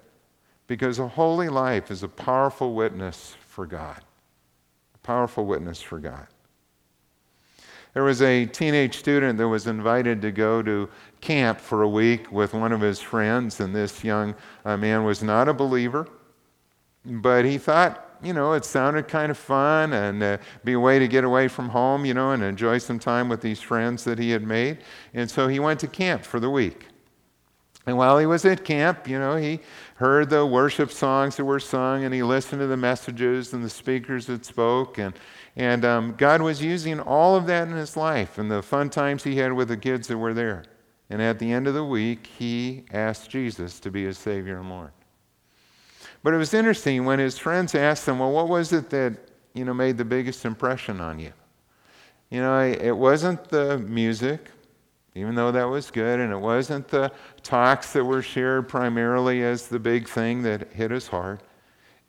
Because 0.66 0.98
a 0.98 1.08
holy 1.08 1.48
life 1.48 1.90
is 1.90 2.02
a 2.02 2.08
powerful 2.08 2.74
witness 2.74 3.36
for 3.46 3.66
God. 3.66 4.00
A 4.94 4.98
powerful 4.98 5.44
witness 5.44 5.82
for 5.82 5.98
God. 5.98 6.26
There 7.92 8.02
was 8.02 8.22
a 8.22 8.46
teenage 8.46 8.96
student 8.96 9.38
that 9.38 9.48
was 9.48 9.68
invited 9.68 10.20
to 10.22 10.32
go 10.32 10.62
to 10.62 10.88
camp 11.20 11.60
for 11.60 11.82
a 11.82 11.88
week 11.88 12.32
with 12.32 12.52
one 12.52 12.72
of 12.72 12.80
his 12.80 13.00
friends, 13.00 13.60
and 13.60 13.74
this 13.74 14.02
young 14.02 14.34
uh, 14.64 14.76
man 14.76 15.04
was 15.04 15.22
not 15.22 15.48
a 15.48 15.54
believer. 15.54 16.08
But 17.04 17.44
he 17.44 17.58
thought, 17.58 18.18
you 18.22 18.32
know, 18.32 18.54
it 18.54 18.64
sounded 18.64 19.08
kind 19.08 19.30
of 19.30 19.36
fun 19.36 19.92
and 19.92 20.22
uh, 20.22 20.38
be 20.64 20.72
a 20.72 20.80
way 20.80 20.98
to 20.98 21.06
get 21.06 21.24
away 21.24 21.48
from 21.48 21.68
home, 21.68 22.04
you 22.04 22.14
know, 22.14 22.32
and 22.32 22.42
enjoy 22.42 22.78
some 22.78 22.98
time 22.98 23.28
with 23.28 23.40
these 23.40 23.60
friends 23.60 24.04
that 24.04 24.18
he 24.18 24.30
had 24.30 24.42
made. 24.42 24.78
And 25.12 25.30
so 25.30 25.46
he 25.46 25.60
went 25.60 25.80
to 25.80 25.88
camp 25.88 26.24
for 26.24 26.40
the 26.40 26.48
week. 26.48 26.86
And 27.86 27.98
while 27.98 28.18
he 28.18 28.24
was 28.24 28.46
at 28.46 28.64
camp, 28.64 29.06
you 29.06 29.18
know, 29.18 29.36
he 29.36 29.60
heard 29.96 30.30
the 30.30 30.46
worship 30.46 30.90
songs 30.90 31.36
that 31.36 31.44
were 31.44 31.60
sung 31.60 32.04
and 32.04 32.14
he 32.14 32.22
listened 32.22 32.60
to 32.60 32.66
the 32.66 32.78
messages 32.78 33.52
and 33.52 33.62
the 33.62 33.68
speakers 33.68 34.24
that 34.26 34.46
spoke. 34.46 34.96
And, 34.96 35.12
and 35.54 35.84
um, 35.84 36.14
God 36.16 36.40
was 36.40 36.62
using 36.62 36.98
all 36.98 37.36
of 37.36 37.46
that 37.46 37.68
in 37.68 37.74
his 37.74 37.94
life 37.94 38.38
and 38.38 38.50
the 38.50 38.62
fun 38.62 38.88
times 38.88 39.22
he 39.22 39.36
had 39.36 39.52
with 39.52 39.68
the 39.68 39.76
kids 39.76 40.08
that 40.08 40.16
were 40.16 40.32
there. 40.32 40.64
And 41.10 41.20
at 41.20 41.38
the 41.38 41.52
end 41.52 41.66
of 41.66 41.74
the 41.74 41.84
week, 41.84 42.26
he 42.26 42.84
asked 42.90 43.28
Jesus 43.28 43.78
to 43.80 43.90
be 43.90 44.04
his 44.04 44.16
Savior 44.16 44.58
and 44.58 44.70
Lord. 44.70 44.92
But 46.24 46.32
it 46.32 46.38
was 46.38 46.54
interesting 46.54 47.04
when 47.04 47.18
his 47.18 47.36
friends 47.36 47.74
asked 47.74 48.08
him, 48.08 48.18
Well, 48.18 48.32
what 48.32 48.48
was 48.48 48.72
it 48.72 48.88
that 48.90 49.12
you 49.52 49.66
know, 49.66 49.74
made 49.74 49.98
the 49.98 50.06
biggest 50.06 50.46
impression 50.46 50.98
on 50.98 51.18
you? 51.18 51.34
You 52.30 52.40
know, 52.40 52.60
it 52.62 52.96
wasn't 52.96 53.44
the 53.50 53.78
music, 53.78 54.50
even 55.14 55.34
though 55.34 55.52
that 55.52 55.68
was 55.68 55.90
good, 55.90 56.20
and 56.20 56.32
it 56.32 56.38
wasn't 56.38 56.88
the 56.88 57.12
talks 57.42 57.92
that 57.92 58.02
were 58.02 58.22
shared 58.22 58.70
primarily 58.70 59.44
as 59.44 59.68
the 59.68 59.78
big 59.78 60.08
thing 60.08 60.42
that 60.44 60.72
hit 60.72 60.90
his 60.90 61.08
heart. 61.08 61.42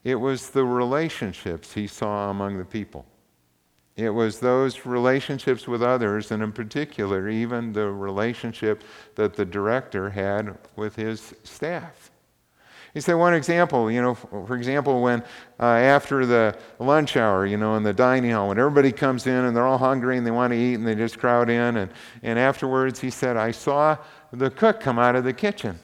It 0.06 0.16
was 0.16 0.50
the 0.50 0.64
relationships 0.64 1.74
he 1.74 1.86
saw 1.86 2.30
among 2.30 2.58
the 2.58 2.64
people. 2.64 3.06
It 3.98 4.12
was 4.12 4.40
those 4.40 4.86
relationships 4.86 5.68
with 5.68 5.84
others, 5.84 6.32
and 6.32 6.42
in 6.42 6.54
particular, 6.54 7.28
even 7.28 7.74
the 7.74 7.92
relationship 7.92 8.82
that 9.16 9.34
the 9.34 9.46
director 9.46 10.10
had 10.10 10.58
with 10.78 10.96
his 10.96 11.34
staff. 11.44 12.12
He 12.96 13.02
said 13.02 13.16
one 13.16 13.34
example, 13.34 13.92
you 13.92 14.02
know, 14.02 14.16
for 14.16 14.56
example, 14.56 15.02
when 15.02 15.22
uh, 15.60 15.66
after 15.66 16.26
the 16.26 16.58
lunch 16.80 17.18
hour, 17.18 17.46
you 17.46 17.58
know, 17.58 17.76
in 17.76 17.84
the 17.84 17.94
dining 17.94 18.32
hall, 18.32 18.48
when 18.48 18.58
everybody 18.58 18.94
comes 18.94 19.28
in 19.28 19.34
and 19.34 19.54
they're 19.54 19.68
all 19.68 19.78
hungry 19.78 20.18
and 20.18 20.26
they 20.26 20.32
want 20.32 20.54
to 20.54 20.58
eat 20.58 20.76
and 20.76 20.88
they 20.88 20.96
just 20.96 21.20
crowd 21.20 21.50
in, 21.50 21.76
and, 21.76 21.92
and 22.24 22.40
afterwards 22.40 23.02
he 23.02 23.10
said, 23.10 23.36
I 23.36 23.52
saw 23.52 23.98
the 24.32 24.50
cook 24.50 24.80
come 24.80 24.98
out 24.98 25.18
of 25.18 25.26
the 25.26 25.34
kitchen. 25.34 25.78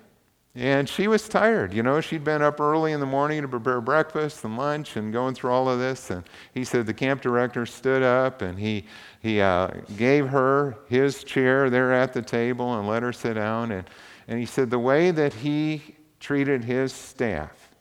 And 0.56 0.88
she 0.88 1.10
was 1.10 1.28
tired, 1.28 1.74
you 1.74 1.84
know, 1.84 2.00
she'd 2.00 2.24
been 2.24 2.42
up 2.42 2.62
early 2.62 2.94
in 2.94 3.02
the 3.02 3.06
morning 3.06 3.42
to 3.42 3.48
prepare 3.50 3.82
breakfast 3.82 4.46
and 4.46 4.58
lunch 4.58 4.96
and 4.96 5.12
going 5.12 5.36
through 5.36 5.52
all 5.52 5.68
of 5.68 5.80
this. 5.80 6.12
And 6.12 6.24
he 6.54 6.64
said 6.64 6.86
the 6.86 6.94
camp 6.94 7.22
director 7.22 7.66
stood 7.66 8.04
up 8.04 8.42
and 8.42 8.58
he, 8.58 8.86
he 9.20 9.42
uh, 9.42 9.68
gave 9.98 10.30
her 10.30 10.78
his 10.88 11.26
chair 11.26 11.70
there 11.70 11.92
at 11.92 12.14
the 12.14 12.22
table 12.22 12.80
and 12.80 12.88
let 12.88 13.04
her 13.04 13.12
sit 13.12 13.34
down. 13.34 13.74
And, 13.74 13.90
and 14.30 14.40
he 14.40 14.46
said 14.46 14.70
the 14.70 14.80
way 14.80 15.12
that 15.12 15.34
he 15.34 15.96
treated 16.22 16.64
his 16.64 16.94
staff, 16.94 17.72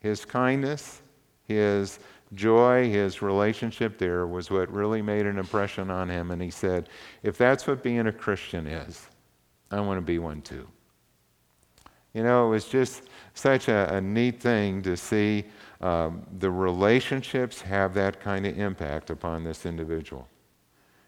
his 0.00 0.24
kindness, 0.24 1.02
his 1.46 2.00
joy, 2.32 2.90
his 2.90 3.22
relationship 3.22 3.98
there 3.98 4.26
was 4.26 4.50
what 4.50 4.72
really 4.72 5.02
made 5.02 5.26
an 5.26 5.38
impression 5.38 5.90
on 5.90 6.08
him. 6.08 6.32
And 6.32 6.42
he 6.42 6.50
said, 6.50 6.88
If 7.22 7.38
that's 7.38 7.66
what 7.66 7.82
being 7.82 8.06
a 8.08 8.12
Christian 8.12 8.66
is, 8.66 9.06
I 9.70 9.80
want 9.80 9.98
to 9.98 10.02
be 10.04 10.18
one 10.18 10.40
too. 10.40 10.66
You 12.14 12.22
know, 12.22 12.46
it 12.46 12.50
was 12.50 12.66
just 12.66 13.02
such 13.34 13.68
a, 13.68 13.94
a 13.94 14.00
neat 14.00 14.40
thing 14.40 14.82
to 14.82 14.96
see 14.96 15.44
um, 15.80 16.24
the 16.38 16.50
relationships 16.50 17.60
have 17.60 17.92
that 17.94 18.20
kind 18.20 18.46
of 18.46 18.58
impact 18.58 19.10
upon 19.10 19.44
this 19.44 19.66
individual. 19.66 20.26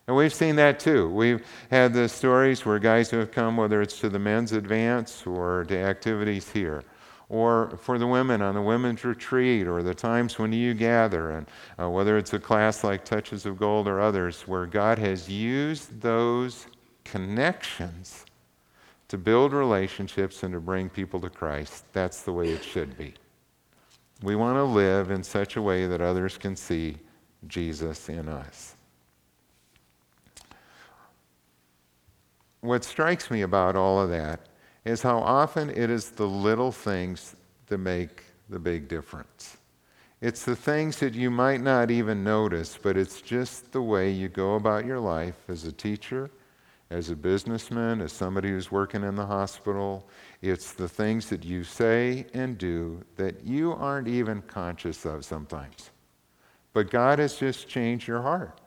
And 0.07 0.17
we've 0.17 0.33
seen 0.33 0.55
that 0.57 0.79
too. 0.79 1.09
We've 1.11 1.45
had 1.71 1.93
the 1.93 2.09
stories 2.09 2.65
where 2.65 2.79
guys 2.79 3.11
who 3.11 3.19
have 3.19 3.33
come, 3.33 3.57
whether 3.57 3.83
it's 3.83 3.99
to 4.01 4.09
the 4.09 4.21
men's 4.21 4.53
advance 4.53 5.27
or 5.27 5.65
to 5.65 5.77
activities 5.77 6.49
here, 6.49 6.85
or 7.29 7.77
for 7.83 7.99
the 7.99 8.07
women 8.07 8.41
on 8.41 8.55
the 8.55 8.63
women's 8.63 9.05
retreat, 9.05 9.67
or 9.67 9.83
the 9.83 9.95
times 9.95 10.39
when 10.39 10.53
you 10.53 10.75
gather, 10.75 11.33
and 11.33 11.47
uh, 11.81 11.91
whether 11.91 12.17
it's 12.17 12.33
a 12.35 12.39
class 12.39 12.85
like 12.85 13.05
Touches 13.05 13.47
of 13.47 13.59
Gold 13.59 13.89
or 13.89 14.01
others, 14.01 14.43
where 14.43 14.65
God 14.65 14.97
has 14.99 15.29
used 15.29 16.01
those 16.01 16.69
connections 17.03 18.27
to 19.09 19.19
build 19.19 19.53
relationships 19.53 20.45
and 20.45 20.53
to 20.53 20.61
bring 20.61 20.89
people 20.89 21.21
to 21.21 21.31
Christ. 21.31 21.85
That's 21.93 22.23
the 22.23 22.33
way 22.33 22.51
it 22.51 22.63
should 22.63 22.97
be. 22.97 23.15
We 24.23 24.37
want 24.37 24.57
to 24.57 24.63
live 24.63 25.11
in 25.11 25.25
such 25.25 25.57
a 25.57 25.63
way 25.63 25.89
that 25.89 26.01
others 26.01 26.39
can 26.39 26.55
see 26.55 26.97
Jesus 27.49 28.09
in 28.09 28.29
us. 28.29 28.76
What 32.67 32.83
strikes 32.83 33.31
me 33.31 33.43
about 33.43 33.77
all 33.77 34.01
of 34.01 34.11
that 34.11 34.41
is 34.85 35.01
how 35.01 35.19
often 35.19 35.71
it 35.71 35.89
is 35.89 36.11
the 36.11 36.27
little 36.27 36.73
things 36.73 37.37
that 37.69 37.79
make 37.79 38.25
the 38.49 38.59
big 38.59 38.89
difference. 38.89 39.59
It's 40.21 40.45
the 40.45 40.57
things 40.57 40.99
that 40.99 41.15
you 41.15 41.31
might 41.31 41.61
not 41.61 41.93
even 41.93 42.25
notice, 42.25 42.77
but 42.83 42.97
it's 42.97 43.21
just 43.21 43.71
the 43.71 43.83
way 43.83 44.11
you 44.11 44.29
go 44.29 44.57
about 44.57 44.85
your 44.85 44.99
life 44.99 45.37
as 45.49 45.63
a 45.63 45.71
teacher, 45.71 46.29
as 46.91 47.09
a 47.09 47.15
businessman, 47.15 48.01
as 48.01 48.13
somebody 48.13 48.49
who's 48.49 48.73
working 48.73 49.05
in 49.05 49.15
the 49.15 49.27
hospital. 49.27 50.05
It's 50.43 50.73
the 50.73 50.89
things 50.89 51.29
that 51.29 51.45
you 51.45 51.63
say 51.63 52.27
and 52.35 52.59
do 52.59 53.01
that 53.15 53.45
you 53.45 53.75
aren't 53.75 54.09
even 54.09 54.43
conscious 54.43 55.05
of 55.05 55.25
sometimes. 55.25 55.91
But 56.73 56.91
God 56.91 57.21
has 57.21 57.37
just 57.37 57.69
changed 57.69 58.09
your 58.09 58.23
heart. 58.23 58.61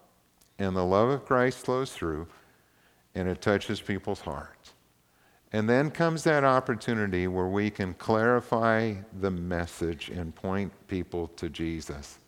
And 0.57 0.73
the 0.73 0.85
love 0.85 1.09
of 1.09 1.25
Christ 1.25 1.65
flows 1.65 1.91
through 1.91 2.27
and 3.15 3.27
it 3.27 3.41
touches 3.41 3.81
people's 3.81 4.21
hearts. 4.21 4.73
And 5.51 5.67
then 5.67 5.89
comes 5.89 6.23
that 6.23 6.43
opportunity 6.43 7.27
where 7.27 7.47
we 7.47 7.71
can 7.71 7.95
clarify 7.95 8.93
the 9.19 9.31
message 9.31 10.09
and 10.09 10.35
point 10.35 10.71
people 10.87 11.27
to 11.37 11.49
Jesus. 11.49 12.19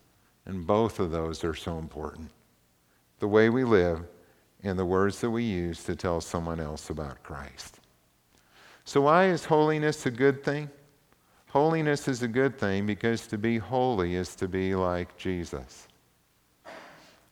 And 0.44 0.66
both 0.66 0.98
of 0.98 1.12
those 1.12 1.44
are 1.44 1.54
so 1.54 1.78
important. 1.78 2.30
The 3.20 3.28
way 3.28 3.48
we 3.48 3.62
live 3.62 4.00
and 4.64 4.76
the 4.78 4.84
words 4.84 5.20
that 5.20 5.30
we 5.30 5.44
use 5.44 5.84
to 5.84 5.94
tell 5.94 6.20
someone 6.20 6.58
else 6.58 6.90
about 6.90 7.22
Christ. 7.22 7.78
So, 8.84 9.02
why 9.02 9.26
is 9.26 9.44
holiness 9.44 10.06
a 10.06 10.10
good 10.10 10.42
thing? 10.42 10.68
Holiness 11.48 12.08
is 12.08 12.22
a 12.22 12.28
good 12.28 12.58
thing 12.58 12.86
because 12.86 13.26
to 13.28 13.38
be 13.38 13.58
holy 13.58 14.16
is 14.16 14.34
to 14.36 14.48
be 14.48 14.74
like 14.74 15.16
Jesus. 15.16 15.86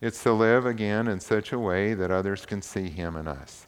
It's 0.00 0.22
to 0.22 0.32
live 0.32 0.64
again 0.64 1.08
in 1.08 1.20
such 1.20 1.52
a 1.52 1.58
way 1.58 1.94
that 1.94 2.10
others 2.10 2.46
can 2.46 2.62
see 2.62 2.88
Him 2.88 3.16
in 3.16 3.28
us. 3.28 3.66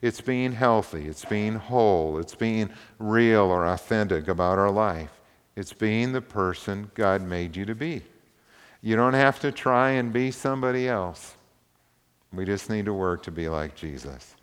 It's 0.00 0.20
being 0.20 0.52
healthy, 0.52 1.06
it's 1.06 1.24
being 1.24 1.54
whole, 1.54 2.18
it's 2.18 2.34
being 2.34 2.70
real 2.98 3.42
or 3.42 3.66
authentic 3.66 4.28
about 4.28 4.58
our 4.58 4.70
life. 4.70 5.10
It's 5.56 5.72
being 5.72 6.12
the 6.12 6.20
person 6.20 6.90
God 6.94 7.22
made 7.22 7.56
you 7.56 7.64
to 7.64 7.74
be. 7.74 8.02
You 8.82 8.96
don't 8.96 9.14
have 9.14 9.40
to 9.40 9.50
try 9.50 9.90
and 9.90 10.12
be 10.12 10.30
somebody 10.30 10.88
else. 10.88 11.36
We 12.32 12.44
just 12.44 12.68
need 12.68 12.84
to 12.84 12.92
work 12.92 13.22
to 13.22 13.30
be 13.30 13.48
like 13.48 13.74
Jesus. 13.74 14.34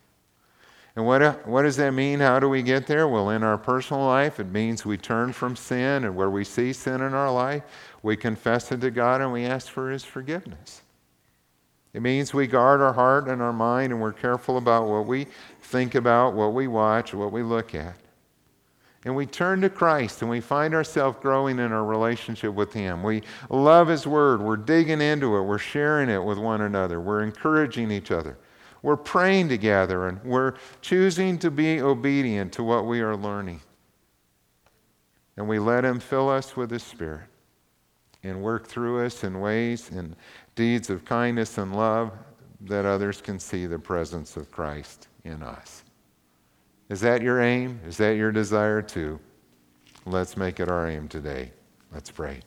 And 0.95 1.05
what, 1.05 1.47
what 1.47 1.61
does 1.61 1.77
that 1.77 1.91
mean? 1.91 2.19
How 2.19 2.39
do 2.39 2.49
we 2.49 2.63
get 2.63 2.87
there? 2.87 3.07
Well, 3.07 3.29
in 3.29 3.43
our 3.43 3.57
personal 3.57 4.05
life, 4.05 4.39
it 4.39 4.51
means 4.51 4.85
we 4.85 4.97
turn 4.97 5.31
from 5.31 5.55
sin, 5.55 6.03
and 6.03 6.15
where 6.15 6.29
we 6.29 6.43
see 6.43 6.73
sin 6.73 7.01
in 7.01 7.13
our 7.13 7.31
life, 7.31 7.63
we 8.03 8.17
confess 8.17 8.71
it 8.71 8.81
to 8.81 8.91
God 8.91 9.21
and 9.21 9.31
we 9.31 9.45
ask 9.45 9.67
for 9.67 9.91
His 9.91 10.03
forgiveness. 10.03 10.81
It 11.93 12.01
means 12.01 12.33
we 12.33 12.47
guard 12.47 12.81
our 12.81 12.93
heart 12.93 13.27
and 13.27 13.41
our 13.41 13.51
mind, 13.51 13.91
and 13.91 14.01
we're 14.01 14.13
careful 14.13 14.57
about 14.57 14.87
what 14.87 15.05
we 15.05 15.27
think 15.61 15.95
about, 15.95 16.33
what 16.33 16.53
we 16.53 16.67
watch, 16.67 17.13
what 17.13 17.31
we 17.31 17.43
look 17.43 17.75
at 17.75 17.95
and 19.03 19.15
we 19.15 19.25
turn 19.25 19.61
to 19.61 19.69
Christ 19.69 20.21
and 20.21 20.29
we 20.29 20.41
find 20.41 20.73
ourselves 20.75 21.17
growing 21.21 21.57
in 21.57 21.71
our 21.71 21.83
relationship 21.83 22.53
with 22.53 22.71
Him. 22.71 23.01
We 23.01 23.23
love 23.49 23.87
His 23.87 24.05
Word. 24.05 24.41
We're 24.41 24.57
digging 24.57 25.01
into 25.01 25.37
it. 25.37 25.41
We're 25.41 25.57
sharing 25.57 26.09
it 26.09 26.23
with 26.23 26.37
one 26.37 26.61
another. 26.61 27.01
We're 27.01 27.23
encouraging 27.23 27.91
each 27.91 28.11
other. 28.11 28.37
We're 28.83 28.97
praying 28.97 29.49
together 29.49 30.07
and 30.07 30.23
we're 30.23 30.53
choosing 30.81 31.39
to 31.39 31.49
be 31.49 31.81
obedient 31.81 32.53
to 32.53 32.63
what 32.63 32.85
we 32.85 33.01
are 33.01 33.15
learning. 33.15 33.61
And 35.35 35.47
we 35.47 35.57
let 35.57 35.83
Him 35.83 35.99
fill 35.99 36.29
us 36.29 36.55
with 36.55 36.69
His 36.69 36.83
Spirit 36.83 37.27
and 38.23 38.43
work 38.43 38.67
through 38.67 39.03
us 39.03 39.23
in 39.23 39.39
ways 39.39 39.89
and 39.89 40.15
deeds 40.55 40.89
of 40.89 41.05
kindness 41.05 41.57
and 41.57 41.75
love 41.75 42.11
that 42.61 42.85
others 42.85 43.21
can 43.21 43.39
see 43.39 43.65
the 43.65 43.79
presence 43.79 44.37
of 44.37 44.51
Christ 44.51 45.07
in 45.23 45.41
us. 45.41 45.83
Is 46.89 46.99
that 47.01 47.21
your 47.21 47.41
aim? 47.41 47.79
Is 47.87 47.97
that 47.97 48.17
your 48.17 48.31
desire 48.31 48.81
too? 48.81 49.19
Let's 50.05 50.35
make 50.35 50.59
it 50.59 50.69
our 50.69 50.87
aim 50.87 51.07
today. 51.07 51.51
Let's 51.93 52.11
pray. 52.11 52.41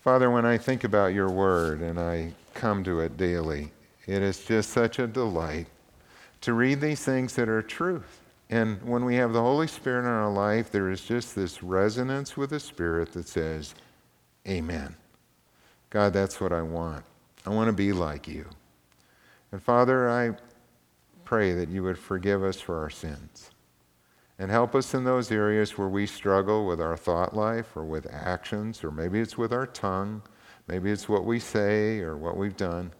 Father, 0.00 0.30
when 0.30 0.46
I 0.46 0.56
think 0.56 0.84
about 0.84 1.12
your 1.12 1.28
word 1.28 1.80
and 1.80 2.00
I 2.00 2.32
come 2.54 2.82
to 2.84 3.00
it 3.00 3.16
daily, 3.16 3.70
it 4.06 4.22
is 4.22 4.44
just 4.44 4.70
such 4.70 4.98
a 4.98 5.06
delight 5.06 5.66
to 6.40 6.54
read 6.54 6.80
these 6.80 7.04
things 7.04 7.34
that 7.34 7.48
are 7.48 7.62
truth. 7.62 8.20
And 8.50 8.82
when 8.82 9.04
we 9.04 9.16
have 9.16 9.32
the 9.32 9.40
Holy 9.40 9.66
Spirit 9.66 10.00
in 10.00 10.06
our 10.06 10.32
life, 10.32 10.70
there 10.70 10.90
is 10.90 11.02
just 11.02 11.34
this 11.34 11.62
resonance 11.62 12.36
with 12.36 12.50
the 12.50 12.60
Spirit 12.60 13.12
that 13.12 13.28
says, 13.28 13.74
Amen. 14.46 14.96
God, 15.90 16.12
that's 16.12 16.40
what 16.40 16.52
I 16.52 16.62
want. 16.62 17.04
I 17.46 17.50
want 17.50 17.68
to 17.68 17.72
be 17.72 17.92
like 17.92 18.26
you. 18.26 18.46
And 19.52 19.62
Father, 19.62 20.08
I 20.08 20.32
pray 21.24 21.52
that 21.52 21.68
you 21.68 21.82
would 21.82 21.98
forgive 21.98 22.42
us 22.42 22.60
for 22.60 22.78
our 22.78 22.90
sins 22.90 23.50
and 24.38 24.50
help 24.50 24.74
us 24.74 24.94
in 24.94 25.04
those 25.04 25.32
areas 25.32 25.76
where 25.76 25.88
we 25.88 26.06
struggle 26.06 26.66
with 26.66 26.80
our 26.80 26.96
thought 26.96 27.34
life 27.34 27.76
or 27.76 27.84
with 27.84 28.06
actions, 28.12 28.84
or 28.84 28.90
maybe 28.90 29.18
it's 29.20 29.36
with 29.36 29.52
our 29.52 29.66
tongue, 29.66 30.22
maybe 30.68 30.90
it's 30.90 31.08
what 31.08 31.24
we 31.24 31.40
say 31.40 31.98
or 32.00 32.16
what 32.16 32.36
we've 32.36 32.56
done. 32.56 32.92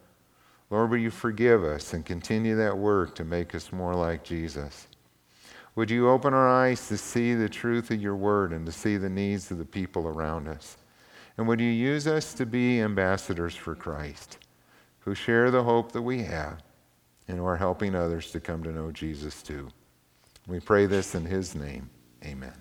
Lord, 0.70 0.90
will 0.90 0.98
you 0.98 1.10
forgive 1.10 1.64
us 1.64 1.94
and 1.94 2.04
continue 2.04 2.56
that 2.56 2.76
work 2.76 3.14
to 3.14 3.24
make 3.24 3.54
us 3.54 3.72
more 3.72 3.94
like 3.94 4.24
Jesus? 4.24 4.88
Would 5.78 5.92
you 5.92 6.08
open 6.08 6.34
our 6.34 6.48
eyes 6.48 6.88
to 6.88 6.98
see 6.98 7.34
the 7.34 7.48
truth 7.48 7.92
of 7.92 8.02
your 8.02 8.16
word 8.16 8.52
and 8.52 8.66
to 8.66 8.72
see 8.72 8.96
the 8.96 9.08
needs 9.08 9.52
of 9.52 9.58
the 9.58 9.64
people 9.64 10.08
around 10.08 10.48
us? 10.48 10.76
And 11.36 11.46
would 11.46 11.60
you 11.60 11.70
use 11.70 12.08
us 12.08 12.34
to 12.34 12.44
be 12.44 12.80
ambassadors 12.80 13.54
for 13.54 13.76
Christ 13.76 14.38
who 14.98 15.14
share 15.14 15.52
the 15.52 15.62
hope 15.62 15.92
that 15.92 16.02
we 16.02 16.24
have 16.24 16.64
and 17.28 17.38
who 17.38 17.46
are 17.46 17.56
helping 17.56 17.94
others 17.94 18.32
to 18.32 18.40
come 18.40 18.64
to 18.64 18.72
know 18.72 18.90
Jesus 18.90 19.40
too? 19.40 19.68
We 20.48 20.58
pray 20.58 20.86
this 20.86 21.14
in 21.14 21.24
his 21.24 21.54
name. 21.54 21.88
Amen. 22.24 22.54